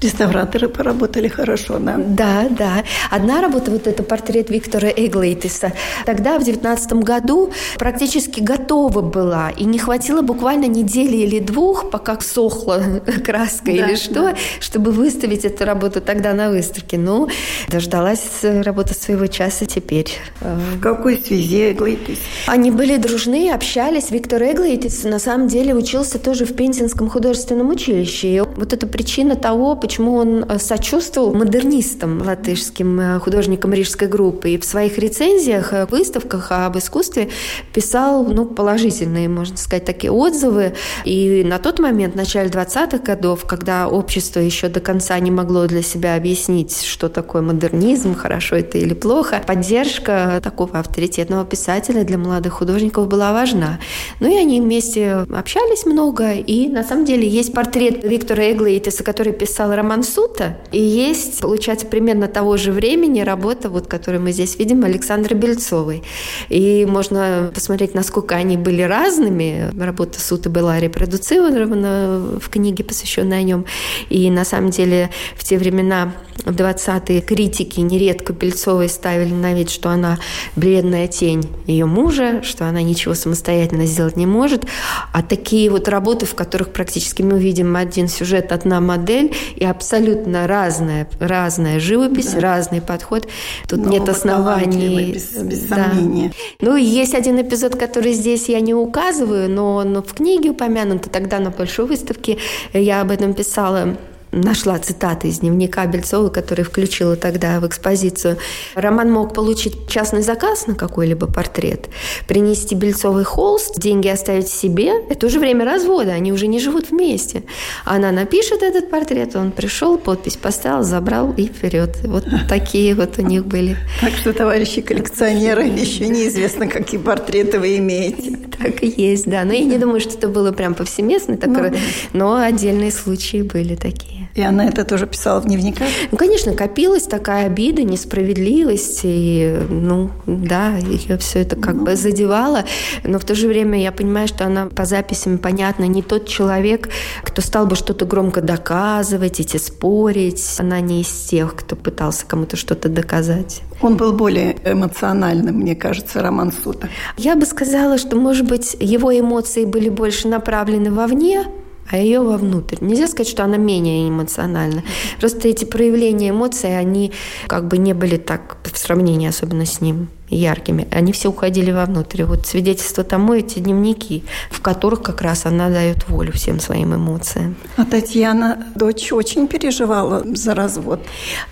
Реставраторы 0.00 0.68
поработали 0.68 1.28
хорошо, 1.28 1.78
да? 1.78 1.96
Да, 1.98 2.46
да. 2.50 2.84
Одна 3.10 3.40
работа, 3.40 3.70
вот 3.70 3.86
это 3.86 4.02
портрет 4.02 4.48
Виктора 4.48 4.88
Эглейтиса, 4.88 5.72
тогда, 6.06 6.38
в 6.38 6.44
девятнадцатом 6.44 7.00
году, 7.00 7.52
практически 7.78 8.40
готова 8.40 9.00
была. 9.00 9.50
И 9.50 9.64
не 9.64 9.78
хватило 9.78 10.22
буквально 10.22 10.66
недели 10.66 11.16
или 11.16 11.40
двух, 11.40 11.90
пока 11.90 12.18
сохла 12.20 12.80
краска 13.24 13.66
да, 13.66 13.72
или 13.72 13.96
что, 13.96 14.14
да. 14.14 14.36
чтобы 14.60 14.92
выставить 14.92 15.44
эту 15.44 15.64
работу 15.64 16.00
тогда 16.00 16.32
на 16.32 16.50
выставке. 16.50 16.96
Ну, 16.96 17.28
дождалась 17.68 18.42
работы 18.42 18.94
своего 18.94 19.26
часа 19.26 19.66
теперь. 19.66 20.10
В 20.40 20.80
какой 20.80 21.16
связи 21.18 21.72
Эглейтис? 21.72 22.18
Они 22.46 22.70
были 22.70 22.96
дружны, 22.96 23.50
общались. 23.50 24.10
Виктор 24.10 24.42
Эглейтис 24.42 25.04
на 25.04 25.18
самом 25.18 25.48
деле 25.48 25.74
учился 25.74 26.18
тоже 26.18 26.44
в 26.44 26.54
Пензенском 26.54 27.08
художественном 27.10 27.70
училище. 27.70 28.28
И 28.28 28.40
вот 28.40 28.72
это 28.72 28.86
причина 28.86 29.34
того, 29.34 29.74
почему 29.88 30.16
он 30.16 30.44
э, 30.46 30.58
сочувствовал 30.58 31.34
модернистам, 31.34 32.20
латышским 32.20 33.00
э, 33.00 33.18
художникам 33.20 33.72
рижской 33.72 34.06
группы. 34.06 34.50
И 34.50 34.58
в 34.58 34.64
своих 34.66 34.98
рецензиях, 34.98 35.72
э, 35.72 35.86
выставках 35.86 36.52
об 36.52 36.76
искусстве 36.76 37.30
писал 37.72 38.22
ну, 38.24 38.44
положительные, 38.44 39.30
можно 39.30 39.56
сказать, 39.56 39.86
такие 39.86 40.12
отзывы. 40.12 40.74
И 41.06 41.42
на 41.42 41.58
тот 41.58 41.78
момент, 41.78 42.12
в 42.12 42.16
начале 42.18 42.50
20-х 42.50 42.98
годов, 42.98 43.46
когда 43.46 43.88
общество 43.88 44.40
еще 44.40 44.68
до 44.68 44.80
конца 44.80 45.18
не 45.20 45.30
могло 45.30 45.66
для 45.66 45.82
себя 45.82 46.16
объяснить, 46.16 46.82
что 46.82 47.08
такое 47.08 47.40
модернизм, 47.40 48.14
хорошо 48.14 48.56
это 48.56 48.76
или 48.76 48.92
плохо, 48.92 49.42
поддержка 49.46 50.38
такого 50.44 50.80
авторитетного 50.80 51.46
писателя 51.46 52.04
для 52.04 52.18
молодых 52.18 52.52
художников 52.52 53.08
была 53.08 53.32
важна. 53.32 53.78
Ну 54.20 54.30
и 54.30 54.38
они 54.38 54.60
вместе 54.60 55.24
общались 55.34 55.86
много, 55.86 56.32
и 56.32 56.68
на 56.68 56.84
самом 56.84 57.06
деле 57.06 57.26
есть 57.26 57.54
портрет 57.54 58.04
Виктора 58.04 58.52
Эглейтиса, 58.52 59.02
который 59.02 59.32
писал 59.32 59.77
роман 59.78 60.02
Сута, 60.02 60.58
и 60.72 60.80
есть, 60.80 61.40
получается, 61.40 61.86
примерно 61.86 62.26
того 62.26 62.56
же 62.56 62.72
времени 62.72 63.20
работа, 63.20 63.68
вот, 63.68 63.86
которую 63.86 64.22
мы 64.22 64.32
здесь 64.32 64.58
видим, 64.58 64.84
Александры 64.84 65.36
Бельцовой. 65.36 66.02
И 66.48 66.84
можно 66.84 67.50
посмотреть, 67.54 67.94
насколько 67.94 68.34
они 68.34 68.56
были 68.56 68.82
разными. 68.82 69.70
Работа 69.78 70.20
Сута 70.20 70.50
была 70.50 70.80
репродуцирована 70.80 72.38
в 72.40 72.48
книге, 72.50 72.82
посвященной 72.82 73.38
о 73.38 73.42
нем. 73.42 73.64
И 74.08 74.30
на 74.30 74.44
самом 74.44 74.70
деле 74.70 75.10
в 75.36 75.44
те 75.44 75.58
времена, 75.58 76.12
в 76.44 76.50
20-е, 76.50 77.20
критики 77.20 77.80
нередко 77.80 78.32
Бельцовой 78.32 78.88
ставили 78.88 79.32
на 79.32 79.54
вид, 79.54 79.70
что 79.70 79.90
она 79.90 80.18
бледная 80.56 81.06
тень 81.06 81.48
ее 81.66 81.86
мужа, 81.86 82.42
что 82.42 82.66
она 82.66 82.82
ничего 82.82 83.14
самостоятельно 83.14 83.86
сделать 83.86 84.16
не 84.16 84.26
может. 84.26 84.64
А 85.12 85.22
такие 85.22 85.70
вот 85.70 85.88
работы, 85.88 86.26
в 86.26 86.34
которых 86.34 86.72
практически 86.72 87.22
мы 87.22 87.38
видим 87.38 87.76
один 87.76 88.08
сюжет, 88.08 88.52
одна 88.52 88.80
модель, 88.80 89.34
и 89.56 89.64
абсолютно 89.70 90.46
разная, 90.46 91.08
разная 91.20 91.80
живопись, 91.80 92.32
да. 92.32 92.40
разный 92.40 92.80
подход. 92.80 93.28
Тут 93.66 93.80
Но 93.80 93.90
нет 93.90 94.08
оснований. 94.08 95.12
Без, 95.12 95.32
без 95.36 95.60
да. 95.62 95.90
сомнения. 95.90 96.32
Ну, 96.60 96.76
есть 96.76 97.14
один 97.14 97.40
эпизод, 97.40 97.76
который 97.76 98.12
здесь 98.12 98.48
я 98.48 98.60
не 98.60 98.74
указываю, 98.74 99.50
но, 99.50 99.84
но 99.84 100.02
в 100.02 100.14
книге 100.14 100.50
упомянуто, 100.50 101.10
тогда 101.10 101.38
на 101.38 101.50
большой 101.50 101.86
выставке 101.86 102.38
я 102.72 103.00
об 103.00 103.10
этом 103.10 103.34
писала 103.34 103.96
нашла 104.32 104.78
цитаты 104.78 105.28
из 105.28 105.40
дневника 105.40 105.86
Бельцова, 105.86 106.28
который 106.28 106.64
включила 106.64 107.16
тогда 107.16 107.60
в 107.60 107.66
экспозицию. 107.66 108.38
Роман 108.74 109.10
мог 109.10 109.34
получить 109.34 109.88
частный 109.88 110.22
заказ 110.22 110.66
на 110.66 110.74
какой-либо 110.74 111.26
портрет, 111.26 111.88
принести 112.26 112.74
Бельцовый 112.74 113.24
холст, 113.24 113.78
деньги 113.78 114.08
оставить 114.08 114.48
себе. 114.48 114.92
Это 115.08 115.26
уже 115.26 115.38
время 115.38 115.64
развода, 115.64 116.12
они 116.12 116.32
уже 116.32 116.46
не 116.46 116.60
живут 116.60 116.90
вместе. 116.90 117.44
Она 117.84 118.12
напишет 118.12 118.62
этот 118.62 118.90
портрет, 118.90 119.36
он 119.36 119.52
пришел, 119.52 119.98
подпись 119.98 120.36
поставил, 120.36 120.82
забрал 120.82 121.32
и 121.36 121.46
вперед. 121.46 121.96
Вот 122.04 122.24
такие 122.48 122.94
вот 122.94 123.18
у 123.18 123.22
них 123.22 123.46
были. 123.46 123.76
Так 124.00 124.12
что, 124.12 124.32
товарищи 124.32 124.80
коллекционеры, 124.80 125.64
еще 125.64 126.08
неизвестно, 126.08 126.66
какие 126.66 127.00
портреты 127.00 127.58
вы 127.58 127.78
имеете. 127.78 128.38
Так 128.58 128.82
и 128.82 128.88
есть, 128.88 129.26
да. 129.26 129.44
Но 129.44 129.52
я 129.52 129.64
не 129.64 129.78
думаю, 129.78 130.00
что 130.00 130.14
это 130.14 130.26
было 130.26 130.50
прям 130.50 130.74
повсеместно, 130.74 131.38
ну, 131.46 131.70
но 132.12 132.36
отдельные 132.36 132.90
случаи 132.90 133.42
были 133.42 133.76
такие. 133.76 134.17
И 134.34 134.42
она 134.42 134.66
это 134.66 134.84
тоже 134.84 135.06
писала 135.06 135.40
в 135.40 135.46
дневниках? 135.46 135.88
Ну, 136.10 136.18
конечно, 136.18 136.52
копилась 136.54 137.04
такая 137.04 137.46
обида, 137.46 137.82
несправедливость, 137.82 139.00
и, 139.04 139.58
ну, 139.68 140.10
да, 140.26 140.76
ее 140.76 141.18
все 141.18 141.40
это 141.40 141.56
как 141.56 141.74
ну. 141.74 141.84
бы 141.84 141.96
задевало, 141.96 142.64
но 143.04 143.18
в 143.18 143.24
то 143.24 143.34
же 143.34 143.48
время 143.48 143.80
я 143.80 143.92
понимаю, 143.92 144.28
что 144.28 144.44
она 144.44 144.66
по 144.66 144.84
записям, 144.84 145.38
понятно, 145.38 145.84
не 145.84 146.02
тот 146.02 146.26
человек, 146.26 146.88
кто 147.22 147.42
стал 147.42 147.66
бы 147.66 147.76
что-то 147.76 148.04
громко 148.04 148.40
доказывать, 148.40 149.40
идти 149.40 149.58
спорить. 149.58 150.44
Она 150.58 150.80
не 150.80 151.02
из 151.02 151.08
тех, 151.08 151.54
кто 151.54 151.76
пытался 151.76 152.26
кому-то 152.26 152.56
что-то 152.56 152.88
доказать. 152.88 153.62
Он 153.80 153.96
был 153.96 154.12
более 154.12 154.56
эмоциональным, 154.64 155.56
мне 155.56 155.76
кажется, 155.76 156.22
Роман 156.22 156.52
Сута. 156.52 156.88
Я 157.16 157.36
бы 157.36 157.46
сказала, 157.46 157.98
что, 157.98 158.16
может 158.16 158.48
быть, 158.48 158.76
его 158.80 159.16
эмоции 159.16 159.64
были 159.64 159.88
больше 159.88 160.28
направлены 160.28 160.90
вовне, 160.90 161.44
а 161.90 161.96
ее 161.96 162.20
вовнутрь. 162.20 162.76
Нельзя 162.80 163.08
сказать, 163.08 163.28
что 163.28 163.44
она 163.44 163.56
менее 163.56 164.08
эмоциональна. 164.08 164.82
Просто 165.18 165.48
эти 165.48 165.64
проявления 165.64 166.30
эмоций, 166.30 166.78
они 166.78 167.12
как 167.46 167.68
бы 167.68 167.78
не 167.78 167.94
были 167.94 168.16
так 168.16 168.58
в 168.64 168.78
сравнении 168.78 169.28
особенно 169.28 169.66
с 169.66 169.80
ним 169.80 170.08
яркими, 170.28 170.86
они 170.90 171.12
все 171.12 171.28
уходили 171.28 171.70
вовнутрь. 171.70 172.24
Вот 172.24 172.46
свидетельство 172.46 173.04
тому 173.04 173.34
эти 173.34 173.58
дневники, 173.58 174.24
в 174.50 174.60
которых 174.60 175.02
как 175.02 175.22
раз 175.22 175.46
она 175.46 175.68
дает 175.70 176.08
волю 176.08 176.32
всем 176.32 176.60
своим 176.60 176.94
эмоциям. 176.94 177.56
А 177.76 177.84
Татьяна, 177.84 178.66
дочь, 178.74 179.12
очень 179.12 179.48
переживала 179.48 180.22
за 180.34 180.54
развод. 180.54 181.00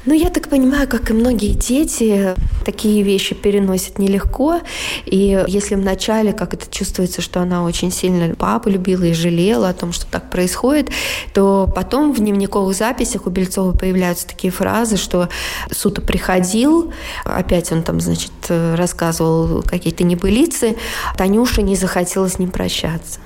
Ну, 0.05 0.15
я 0.15 0.31
так 0.31 0.49
понимаю, 0.49 0.89
как 0.89 1.11
и 1.11 1.13
многие 1.13 1.53
дети, 1.53 2.35
такие 2.65 3.03
вещи 3.03 3.35
переносят 3.35 3.99
нелегко. 3.99 4.61
И 5.05 5.45
если 5.47 5.75
вначале, 5.75 6.33
как 6.33 6.55
это 6.55 6.67
чувствуется, 6.71 7.23
что 7.23 7.41
она 7.41 7.65
очень 7.65 7.91
сильно 7.91 8.35
папу 8.35 8.69
любила 8.69 9.05
и 9.05 9.13
жалела 9.13 9.69
о 9.69 9.75
том, 9.75 9.93
что 9.93 10.07
так 10.07 10.31
происходит, 10.31 10.91
то 11.33 11.71
потом 11.75 12.13
в 12.13 12.19
дневниковых 12.19 12.77
записях 12.77 13.27
у 13.27 13.31
Бельцова 13.31 13.73
появляются 13.73 14.27
такие 14.27 14.53
фразы, 14.53 14.97
что 14.97 15.29
Сута 15.71 16.01
приходил, 16.01 16.93
опять 17.25 17.73
он 17.73 17.83
там, 17.83 18.01
значит, 18.01 18.33
рассказывал 18.75 19.63
какие-то 19.63 20.05
небылицы, 20.05 20.77
Танюша 21.17 21.63
не 21.63 21.77
захотела 21.77 22.29
с 22.29 22.39
ним 22.39 22.51
прощаться. 22.51 23.21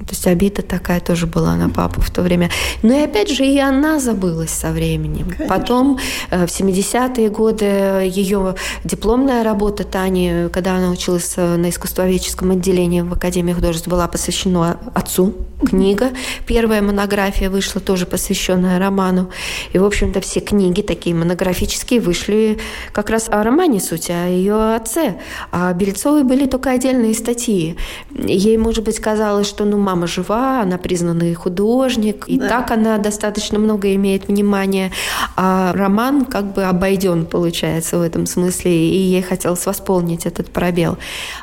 То 0.00 0.10
есть 0.10 0.26
обида 0.26 0.62
такая 0.62 1.00
тоже 1.00 1.26
была 1.26 1.56
на 1.56 1.68
папу 1.68 2.00
в 2.00 2.10
то 2.10 2.22
время. 2.22 2.50
Но 2.82 2.94
и 2.94 3.02
опять 3.02 3.30
же, 3.30 3.44
и 3.44 3.58
она 3.58 4.00
забылась 4.00 4.50
со 4.50 4.72
временем. 4.72 5.26
Конечно. 5.26 5.46
Потом, 5.46 5.98
э, 6.30 6.46
в 6.46 6.50
70-е 6.50 7.28
годы, 7.28 7.64
ее 7.64 8.54
дипломная 8.84 9.44
работа 9.44 9.84
Тани, 9.84 10.48
когда 10.52 10.76
она 10.76 10.90
училась 10.90 11.34
э, 11.36 11.56
на 11.56 11.68
искусствоведческом 11.68 12.52
отделении 12.52 13.02
в 13.02 13.12
Академии 13.12 13.52
художеств, 13.52 13.88
была 13.88 14.08
посвящена 14.08 14.78
отцу. 14.94 15.34
Книга, 15.68 16.10
первая 16.46 16.80
монография 16.80 17.50
вышла, 17.50 17.82
тоже 17.82 18.06
посвященная 18.06 18.78
роману. 18.78 19.30
И, 19.74 19.78
в 19.78 19.84
общем-то, 19.84 20.22
все 20.22 20.40
книги 20.40 20.80
такие 20.80 21.14
монографические 21.14 22.00
вышли 22.00 22.58
как 22.92 23.10
раз 23.10 23.28
о 23.28 23.42
романе 23.42 23.78
сути, 23.80 24.12
о 24.12 24.26
ее 24.26 24.74
отце. 24.74 25.18
А 25.52 25.72
Бельцовой 25.74 26.24
были 26.24 26.46
только 26.46 26.70
отдельные 26.70 27.14
статьи. 27.14 27.76
Ей, 28.14 28.56
может 28.56 28.84
быть, 28.84 28.98
казалось, 29.00 29.46
что 29.46 29.64
ну, 29.64 29.76
мама 29.90 30.06
жива, 30.06 30.60
она 30.60 30.78
признанный 30.78 31.34
художник, 31.34 32.24
и 32.28 32.38
да. 32.38 32.48
так 32.48 32.70
она 32.70 32.98
достаточно 32.98 33.58
много 33.58 33.92
имеет 33.96 34.28
внимания. 34.28 34.92
А 35.36 35.72
роман 35.72 36.24
как 36.26 36.54
бы 36.54 36.62
обойден, 36.62 37.26
получается, 37.26 37.98
в 37.98 38.02
этом 38.02 38.26
смысле, 38.26 38.70
и 38.70 38.98
ей 38.98 39.22
хотелось 39.22 39.66
восполнить 39.66 40.26
этот 40.26 40.50
пробел. 40.50 40.96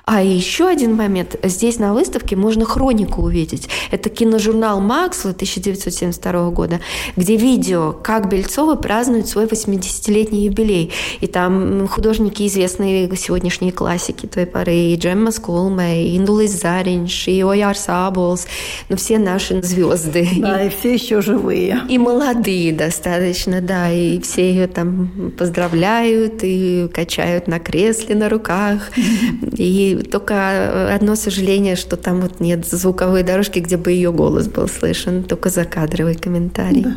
А 0.05 0.21
еще 0.23 0.67
один 0.67 0.95
момент. 0.95 1.35
Здесь 1.43 1.77
на 1.77 1.93
выставке 1.93 2.37
можно 2.37 2.63
хронику 2.63 3.21
увидеть. 3.21 3.67
Это 3.91 4.09
киножурнал 4.09 4.79
«Максвелл» 4.79 5.33
1972 5.33 6.49
года, 6.51 6.79
где 7.17 7.35
видео, 7.35 7.91
как 7.91 8.29
Бельцова 8.29 8.75
празднует 8.75 9.27
свой 9.27 9.45
80-летний 9.45 10.45
юбилей. 10.45 10.93
И 11.19 11.27
там 11.27 11.87
художники 11.89 12.47
известные 12.47 13.13
сегодняшние 13.17 13.73
классики 13.73 14.25
той 14.25 14.45
поры, 14.45 14.75
и 14.75 14.95
Джемма 14.95 15.31
Скулме, 15.31 16.07
и 16.07 16.17
Индулис 16.17 16.61
Заринш, 16.61 17.27
и 17.27 17.41
Ояр 17.41 17.75
Сабол, 17.75 18.36
Битлз, 18.37 18.47
но 18.89 18.95
все 18.95 19.19
наши 19.19 19.61
звезды. 19.61 20.27
Да, 20.37 20.61
и, 20.61 20.67
и 20.67 20.69
все 20.69 20.93
еще 20.93 21.21
живые. 21.21 21.81
И 21.89 21.97
молодые 21.97 22.71
достаточно, 22.71 23.61
да, 23.61 23.91
и 23.91 24.19
все 24.19 24.49
ее 24.49 24.67
там 24.67 25.31
поздравляют 25.37 26.43
и 26.43 26.87
качают 26.93 27.47
на 27.47 27.59
кресле 27.59 28.15
на 28.15 28.29
руках. 28.29 28.91
И 29.57 29.95
только 30.11 30.93
одно 30.93 31.15
сожаление, 31.15 31.75
что 31.75 31.97
там 31.97 32.21
вот 32.21 32.39
нет 32.39 32.65
звуковой 32.65 33.23
дорожки, 33.23 33.59
где 33.59 33.77
бы 33.77 33.91
ее 33.91 34.11
голос 34.11 34.47
был 34.47 34.67
слышен, 34.67 35.23
только 35.23 35.49
закадровый 35.49 36.15
комментарий. 36.15 36.83
Да. 36.83 36.95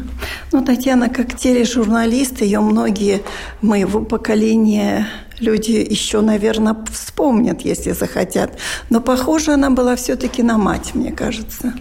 Ну, 0.53 0.65
Татьяна, 0.65 1.09
как 1.09 1.37
тележурналист, 1.37 2.43
ее 2.43 2.61
многие 2.61 3.23
моего 3.63 4.03
поколения 4.03 5.07
люди 5.41 5.73
еще, 5.73 6.21
наверное, 6.21 6.77
вспомнят, 7.21 7.61
если 7.61 7.93
захотят. 7.93 8.53
Но 8.89 9.01
похожа 9.01 9.55
она 9.55 9.69
была 9.71 9.95
все-таки 9.95 10.43
на 10.43 10.57
мать, 10.57 10.95
мне 10.95 11.13
кажется, 11.13 11.75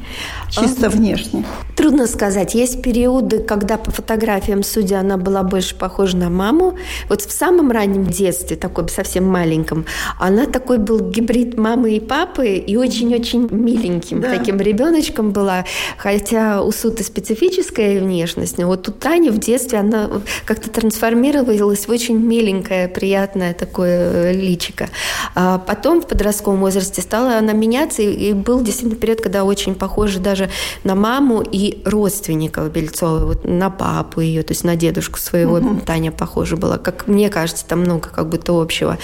чисто 0.50 0.88
а, 0.88 0.90
внешне. 0.90 1.46
Трудно 1.78 2.08
сказать. 2.08 2.56
Есть 2.56 2.82
периоды, 2.82 3.40
когда 3.40 3.78
по 3.78 3.90
фотографиям, 3.90 4.64
судя, 4.64 5.00
она 5.00 5.16
была 5.16 5.44
больше 5.44 5.76
похожа 5.76 6.18
на 6.18 6.30
маму. 6.30 6.78
Вот 7.08 7.22
в 7.22 7.32
самом 7.32 7.72
раннем 7.72 8.06
детстве, 8.06 8.58
такой 8.58 8.90
совсем 8.90 9.26
маленьком, 9.26 9.86
она 10.20 10.46
такой 10.46 10.78
был 10.78 11.00
гибрид 11.00 11.58
мамы 11.58 11.94
и 11.94 12.00
папы 12.02 12.56
и 12.56 12.76
очень-очень 12.76 13.48
миленьким 13.50 14.20
да. 14.20 14.36
таким 14.36 14.58
ребеночком 14.58 15.32
была. 15.32 15.64
Хотя 15.98 16.62
у 16.64 16.72
Суты 16.74 17.04
специфическая 17.06 18.02
внешность, 18.02 18.58
но 18.58 18.68
вот 18.68 18.90
у 18.90 18.92
Тани 18.92 19.30
в 19.30 19.38
детстве 19.38 19.80
она 19.80 20.10
как-то 20.46 20.70
трансформировалась 20.70 21.88
в 21.88 21.90
очень 21.90 22.18
миленькое, 22.18 22.90
приятное 22.90 23.54
такое 23.54 24.34
личико. 24.34 24.90
А 25.36 25.58
потом 25.58 26.02
в 26.02 26.08
подростковом 26.08 26.60
возрасте 26.60 27.02
стала 27.02 27.38
она 27.38 27.54
меняться, 27.54 28.02
и, 28.02 28.34
был 28.34 28.62
действительно 28.62 29.00
период, 29.00 29.22
когда 29.22 29.44
очень 29.44 29.76
похожа 29.76 30.20
даже 30.20 30.50
на 30.84 30.96
маму 30.96 31.42
и 31.42 31.82
родственников 31.86 32.72
Бельцовой, 32.72 33.26
вот 33.26 33.46
на 33.46 33.70
папу 33.70 34.22
ее, 34.22 34.44
то 34.44 34.52
есть 34.52 34.64
на 34.64 34.76
дедушку 34.76 35.20
своего 35.20 35.58
угу. 35.58 35.82
Таня 35.86 36.12
похожа 36.12 36.58
была. 36.58 36.78
Как 36.78 37.08
мне 37.08 37.30
кажется, 37.30 37.66
там 37.66 37.82
много 37.82 38.10
как 38.10 38.30
будто 38.30 38.60
общего. 38.60 38.98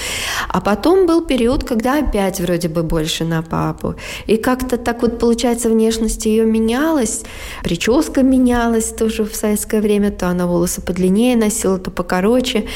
А 0.49 0.61
потом 0.61 1.05
был 1.05 1.21
период, 1.21 1.63
когда 1.63 1.99
опять 1.99 2.39
вроде 2.39 2.69
бы 2.69 2.83
больше 2.83 3.23
на 3.23 3.41
папу. 3.41 3.95
И 4.27 4.37
как-то 4.37 4.77
так 4.77 5.01
вот, 5.01 5.19
получается, 5.19 5.69
внешность 5.69 6.25
ее 6.25 6.45
менялась, 6.45 7.23
прическа 7.63 8.23
менялась 8.23 8.89
тоже 8.89 9.23
в 9.23 9.35
советское 9.35 9.81
время, 9.81 10.11
то 10.11 10.27
она 10.27 10.47
волосы 10.47 10.81
подлиннее 10.81 11.35
носила, 11.35 11.77
то 11.77 11.91
покороче. 11.91 12.67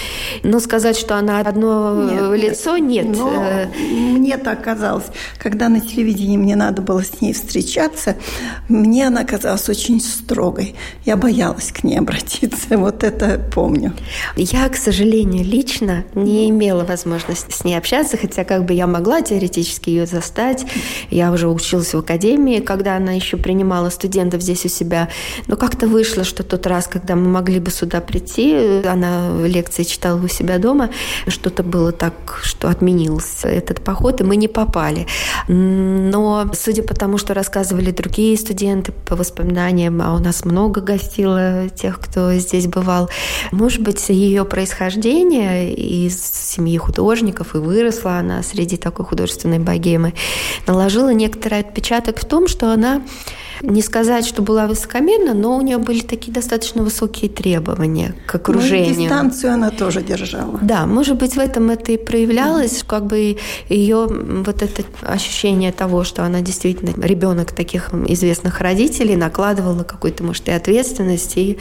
Но 0.44 0.60
сказать, 0.60 0.98
что 0.98 1.16
она 1.16 1.40
одно 1.40 2.04
нет, 2.10 2.44
лицо 2.44 2.78
нет. 2.78 3.08
Но 3.08 3.39
э, 3.44 3.68
мне 3.78 4.38
так 4.38 4.64
казалось. 4.64 5.06
Когда 5.38 5.70
на 5.70 5.80
телевидении 5.80 6.38
мне 6.38 6.56
надо 6.56 6.82
было 6.82 7.04
с 7.04 7.22
ней 7.22 7.34
встречаться, 7.34 8.16
мне 8.68 9.08
она 9.08 9.24
казалась 9.24 9.68
очень 9.70 10.02
строгой. 10.02 10.76
Я 11.06 11.18
боялась 11.18 11.72
к 11.72 11.84
ней 11.84 11.98
обратиться. 11.98 12.78
Вот 12.90 13.04
это 13.04 13.40
помню. 13.54 13.94
Я, 14.36 14.68
к 14.70 14.76
сожалению, 14.76 15.44
лично 15.44 16.06
не 16.16 16.50
имела 16.50 16.84
возможности 16.84 17.52
с 17.52 17.64
ней 17.64 17.78
общаться, 17.78 18.18
хотя 18.18 18.44
как 18.44 18.66
бы 18.66 18.74
я 18.74 18.88
могла 18.88 19.22
теоретически 19.22 19.90
ее 19.90 20.06
застать. 20.06 20.66
Я 21.10 21.32
уже 21.32 21.48
училась 21.48 21.94
в 21.94 21.98
академии, 21.98 22.60
когда 22.60 22.96
она 22.96 23.12
еще 23.12 23.38
принимала 23.38 23.90
студентов 23.90 24.42
здесь 24.42 24.66
у 24.66 24.70
себя. 24.70 25.10
Но 25.48 25.56
как-то 25.56 25.88
вышло, 25.88 26.24
что 26.24 26.44
тот 26.44 26.66
раз, 26.68 26.88
когда 26.88 27.16
мы 27.16 27.30
могли 27.30 27.60
бы 27.60 27.70
сюда 27.72 28.02
прийти, 28.02 28.82
она 28.86 29.30
лекции 29.46 29.84
читала 29.84 30.24
у 30.24 30.28
себя 30.28 30.58
дома, 30.58 30.90
что-то 31.28 31.64
было 31.64 31.92
так, 31.92 32.40
что 32.44 32.70
этот 33.44 33.84
поход, 33.84 34.22
и 34.22 34.24
мы 34.24 34.36
не 34.36 34.48
попали. 34.48 35.08
Но 35.48 36.50
судя 36.54 36.84
по 36.84 36.94
тому, 36.94 37.18
что 37.18 37.34
рассказывали 37.34 37.92
другие 37.92 38.38
студенты 38.38 38.92
по 38.92 39.16
воспоминаниям, 39.16 40.02
а 40.02 40.16
у 40.16 40.20
нас 40.20 40.46
много 40.46 40.82
гостило 40.82 41.70
тех, 41.70 42.00
кто 42.00 42.34
здесь 42.34 42.68
бывал, 42.68 43.10
может 43.52 43.82
быть, 43.82 44.10
ее 44.10 44.46
происхождение 44.46 45.74
из 45.74 46.20
семьи 46.22 46.78
художников, 46.78 47.56
и 47.56 47.60
выросла 47.60 48.18
она 48.18 48.44
среди 48.44 48.78
такой 48.78 49.06
художественной 49.06 49.60
богемы, 49.60 50.14
наложила 50.68 51.14
некоторый 51.14 51.60
отпечаток 51.60 52.20
в 52.20 52.26
том, 52.26 52.48
что 52.48 52.72
она 52.72 53.02
не 53.62 53.82
сказать, 53.82 54.26
что 54.26 54.42
была 54.42 54.68
высокомерна, 54.68 55.34
но 55.34 55.58
у 55.58 55.62
нее 55.62 55.78
были 55.78 56.02
такие 56.02 56.32
достаточно 56.32 56.84
высокие 56.84 57.30
требования 57.30 58.16
к 58.26 58.36
окружению. 58.36 58.96
Ну, 58.96 59.02
дистанцию 59.02 59.54
она 59.54 59.70
тоже 59.70 60.02
держала. 60.02 60.60
Да, 60.62 60.86
может 60.86 61.18
быть, 61.18 61.36
в 61.36 61.40
этом 61.40 61.70
это 61.70 61.92
и 61.92 61.98
проявлялось, 61.98 62.82
mm-hmm. 62.82 62.88
как 62.88 63.06
бы 63.06 63.38
ее 63.70 64.08
вот 64.08 64.62
это 64.62 64.84
ощущение 65.02 65.72
того, 65.72 66.04
что 66.04 66.24
она 66.24 66.42
действительно 66.42 66.94
ребенок 67.02 67.52
таких 67.52 67.94
известных 68.08 68.62
родителей, 68.62 69.16
накладывала 69.16 69.84
какую-то, 69.84 70.24
может, 70.24 70.48
и 70.48 70.52
ответственность, 70.52 71.38
и, 71.38 71.58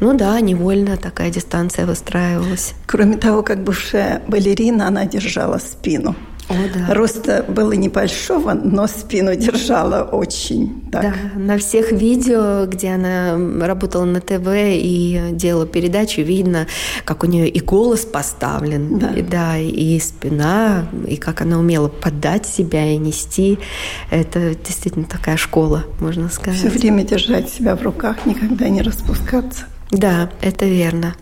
ну 0.00 0.16
да, 0.16 0.38
невольно 0.40 0.96
такая 0.96 1.30
дистанция 1.30 1.86
выстраивалась. 1.86 2.74
Кроме 2.86 3.16
того, 3.16 3.42
как 3.42 3.62
бывшая 3.64 4.22
балерина, 4.28 4.86
она 4.86 5.04
держала 5.06 5.58
спину. 5.58 6.14
О, 6.48 6.54
да. 6.72 6.94
Роста 6.94 7.44
было 7.46 7.72
небольшого, 7.72 8.54
но 8.54 8.86
спину 8.86 9.34
держала 9.36 10.02
очень. 10.02 10.88
Так. 10.90 11.02
Да, 11.02 11.14
на 11.38 11.58
всех 11.58 11.92
видео, 11.92 12.66
где 12.66 12.90
она 12.90 13.36
работала 13.66 14.04
на 14.04 14.20
ТВ 14.20 14.48
и 14.54 15.30
делала 15.32 15.66
передачу, 15.66 16.22
видно, 16.22 16.66
как 17.04 17.22
у 17.22 17.26
нее 17.26 17.48
и 17.48 17.60
голос 17.60 18.00
поставлен, 18.00 18.98
да, 18.98 19.10
и, 19.10 19.22
да, 19.22 19.58
и 19.58 20.00
спина, 20.00 20.88
и 21.06 21.16
как 21.16 21.42
она 21.42 21.58
умела 21.58 21.88
подать 21.88 22.46
себя 22.46 22.90
и 22.92 22.96
нести. 22.96 23.58
Это 24.10 24.54
действительно 24.54 25.04
такая 25.04 25.36
школа, 25.36 25.84
можно 26.00 26.30
сказать. 26.30 26.58
Все 26.58 26.70
время 26.70 27.04
держать 27.04 27.50
себя 27.50 27.76
в 27.76 27.82
руках, 27.82 28.24
никогда 28.24 28.68
не 28.68 28.80
распускаться. 28.80 29.64
Да, 29.90 30.30
это 30.40 30.66
верно. 30.66 31.14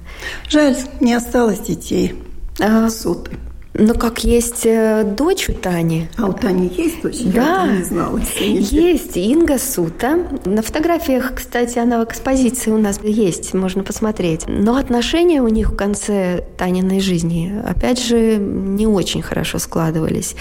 Жаль, 0.49 0.77
не 1.01 1.15
осталось 1.15 1.61
детей. 1.61 2.15
А, 2.61 2.89
Суд. 2.89 3.31
Но 3.79 3.95
как 3.95 4.25
есть 4.25 4.65
э, 4.65 5.05
дочь 5.05 5.49
у 5.51 5.53
Тани. 5.53 6.09
А 6.17 6.27
у 6.27 6.33
Тани 6.33 6.73
есть 6.75 7.03
дочь? 7.03 7.19
Да, 7.25 7.67
Я 7.67 7.77
не 7.79 7.85
знала. 7.85 8.19
есть 8.41 9.17
Инга 9.17 9.59
Сута. 9.59 10.27
На 10.47 10.63
фотографиях, 10.63 11.35
кстати, 11.35 11.79
она 11.79 12.01
в 12.01 12.05
экспозиции 12.05 12.71
у 12.71 12.79
нас 12.79 13.01
есть, 13.03 13.53
можно 13.53 13.83
посмотреть. 13.83 14.45
Но 14.49 14.77
отношения 14.77 15.43
у 15.43 15.49
них 15.49 15.73
в 15.73 15.77
конце 15.77 16.45
Таниной 16.57 17.01
жизни, 17.01 17.53
опять 17.67 18.03
же, 18.03 18.37
не 18.37 18.87
очень 18.87 19.21
хорошо 19.21 19.59
складывались. 19.59 20.37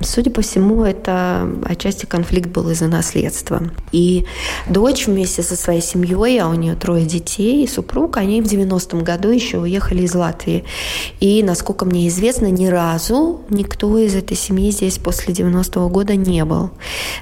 Судя 0.00 0.30
по 0.32 0.42
всему, 0.42 0.82
это 0.82 1.48
отчасти 1.64 2.06
конфликт 2.06 2.50
был 2.50 2.70
из-за 2.70 2.88
наследства. 2.88 3.62
И 3.92 4.26
дочь 4.68 5.06
вместе 5.06 5.42
со 5.42 5.54
своей 5.54 5.82
семьей, 5.82 6.40
а 6.40 6.48
у 6.48 6.54
нее 6.54 6.74
трое 6.74 7.04
детей 7.04 7.62
и 7.64 7.68
супруг, 7.68 8.16
они 8.16 8.42
в 8.42 8.46
90-м 8.46 9.04
году 9.04 9.30
еще 9.30 9.58
уехали 9.58 10.02
из 10.02 10.14
Латвии. 10.14 10.64
И, 11.20 11.42
насколько 11.44 11.84
мне 11.84 12.08
известно, 12.08 12.46
ни 12.46 12.66
разу 12.66 12.79
разу 12.80 13.42
никто 13.50 13.98
из 13.98 14.14
этой 14.14 14.36
семьи 14.36 14.70
здесь 14.70 14.98
после 14.98 15.34
90-го 15.34 15.88
года 15.88 16.16
не 16.16 16.44
был. 16.44 16.70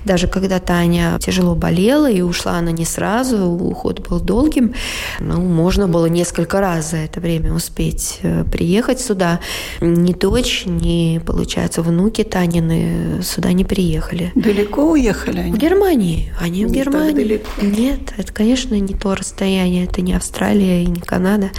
Даже 0.05 0.29
когда 0.29 0.61
Таня 0.61 1.18
тяжело 1.21 1.55
болела 1.55 2.09
и 2.09 2.21
ушла 2.21 2.53
она 2.59 2.71
не 2.71 2.85
сразу, 2.85 3.44
уход 3.47 4.09
был 4.09 4.21
долгим, 4.21 4.75
ну, 5.21 5.40
можно 5.40 5.88
было 5.88 6.07
несколько 6.07 6.61
раз 6.61 6.90
за 6.90 6.99
это 6.99 7.21
время 7.21 7.53
успеть 7.53 8.21
э, 8.23 8.44
приехать 8.44 9.01
сюда. 9.01 9.40
Ни 9.81 10.12
дочь, 10.12 10.62
ни, 10.66 11.18
получается, 11.18 11.83
внуки 11.83 12.23
Танины 12.23 13.21
сюда 13.23 13.53
не 13.53 13.64
приехали. 13.64 14.31
Далеко 14.37 14.92
уехали 14.92 15.40
они? 15.40 15.53
В 15.53 15.59
Германии. 15.59 16.33
Они 16.40 16.61
не 16.61 16.66
в 16.66 16.71
Германии. 16.71 17.40
Нет, 17.61 18.14
это, 18.16 18.33
конечно, 18.33 18.79
не 18.79 18.94
то 18.94 19.14
расстояние, 19.14 19.85
это 19.85 20.03
не 20.03 20.14
Австралия 20.14 20.85
и 20.85 20.87
не 20.87 21.01
Канада. 21.01 21.51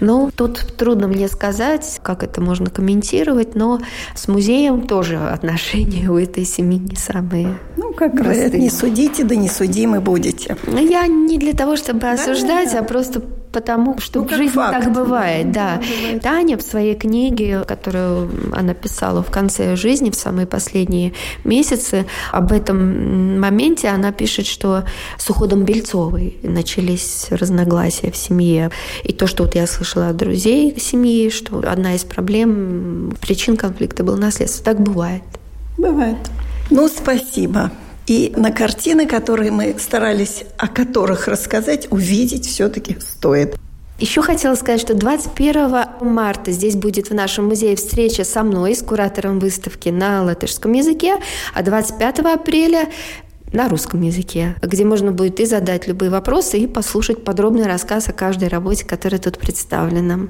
Но 0.00 0.30
тут 0.34 0.76
трудно 0.78 1.08
мне 1.08 1.28
сказать, 1.28 2.00
как 2.02 2.22
это 2.22 2.40
можно 2.40 2.70
комментировать, 2.70 3.33
комментировать, 3.34 3.54
но 3.54 3.80
с 4.14 4.28
музеем 4.28 4.86
тоже 4.86 5.16
отношения 5.16 6.08
у 6.08 6.16
этой 6.18 6.44
семьи 6.44 6.78
не 6.78 6.96
самые 6.96 7.58
Ну, 7.76 7.92
как 7.92 8.12
простые. 8.12 8.34
говорят, 8.48 8.54
не 8.54 8.70
судите, 8.70 9.24
да 9.24 9.34
не 9.34 9.48
судимы 9.48 10.00
будете. 10.00 10.56
Я 10.66 11.06
не 11.06 11.38
для 11.38 11.52
того, 11.52 11.76
чтобы 11.76 12.08
осуждать, 12.08 12.68
да, 12.68 12.72
да. 12.74 12.80
а 12.80 12.82
просто 12.84 13.22
потому, 13.54 13.98
что 14.00 14.20
ну, 14.20 14.26
в 14.26 14.30
жизни 14.30 14.48
факт. 14.48 14.84
так 14.84 14.92
бывает, 14.92 15.52
да. 15.52 15.80
Бывает. 15.80 16.22
Таня 16.22 16.58
в 16.58 16.62
своей 16.62 16.94
книге, 16.96 17.64
которую 17.66 18.30
она 18.52 18.74
писала 18.74 19.22
в 19.22 19.30
конце 19.30 19.76
жизни, 19.76 20.10
в 20.10 20.16
самые 20.16 20.46
последние 20.46 21.12
месяцы, 21.44 22.04
об 22.32 22.52
этом 22.52 23.40
моменте 23.40 23.88
она 23.88 24.12
пишет, 24.12 24.46
что 24.46 24.84
с 25.16 25.30
уходом 25.30 25.64
Бельцовой 25.64 26.36
начались 26.42 27.28
разногласия 27.30 28.10
в 28.10 28.16
семье. 28.16 28.70
И 29.04 29.12
то, 29.12 29.26
что 29.26 29.44
вот 29.44 29.54
я 29.54 29.66
слышала 29.66 30.08
от 30.08 30.16
друзей 30.16 30.74
семьи, 30.78 31.30
что 31.30 31.62
одна 31.66 31.94
из 31.94 32.02
проблем, 32.04 33.16
причин 33.20 33.56
конфликта 33.56 34.02
было 34.02 34.16
наследство. 34.16 34.64
Так 34.64 34.80
бывает. 34.80 35.22
Бывает. 35.78 36.18
Ну, 36.70 36.88
спасибо. 36.88 37.70
И 38.06 38.32
на 38.36 38.52
картины, 38.52 39.06
которые 39.06 39.50
мы 39.50 39.76
старались 39.78 40.44
о 40.58 40.68
которых 40.68 41.26
рассказать, 41.26 41.90
увидеть 41.90 42.46
все-таки 42.46 42.96
стоит. 43.00 43.56
Еще 43.98 44.22
хотела 44.22 44.56
сказать, 44.56 44.80
что 44.80 44.94
21 44.94 45.86
марта 46.00 46.50
здесь 46.50 46.74
будет 46.74 47.10
в 47.10 47.14
нашем 47.14 47.46
музее 47.46 47.76
встреча 47.76 48.24
со 48.24 48.42
мной, 48.42 48.74
с 48.74 48.82
куратором 48.82 49.38
выставки 49.38 49.88
на 49.88 50.22
латышском 50.24 50.72
языке, 50.72 51.16
а 51.54 51.62
25 51.62 52.18
апреля 52.20 52.88
на 53.52 53.68
русском 53.68 54.02
языке, 54.02 54.56
где 54.60 54.84
можно 54.84 55.12
будет 55.12 55.38
и 55.38 55.46
задать 55.46 55.86
любые 55.86 56.10
вопросы, 56.10 56.58
и 56.58 56.66
послушать 56.66 57.24
подробный 57.24 57.66
рассказ 57.66 58.08
о 58.08 58.12
каждой 58.12 58.48
работе, 58.48 58.84
которая 58.84 59.20
тут 59.20 59.38
представлена. 59.38 60.28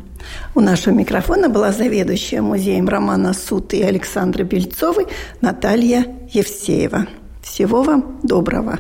У 0.55 0.61
нашего 0.61 0.93
микрофона 0.93 1.49
была 1.49 1.73
заведующая 1.73 2.43
музеем 2.43 2.87
романа 2.87 3.33
«Суд» 3.33 3.73
и 3.73 3.83
Александра 3.83 4.45
Бельцовой 4.45 5.07
Наталья 5.41 6.07
Евсеева. 6.31 7.07
Всего 7.45 7.83
вам 7.83 8.21
доброго! 8.23 8.79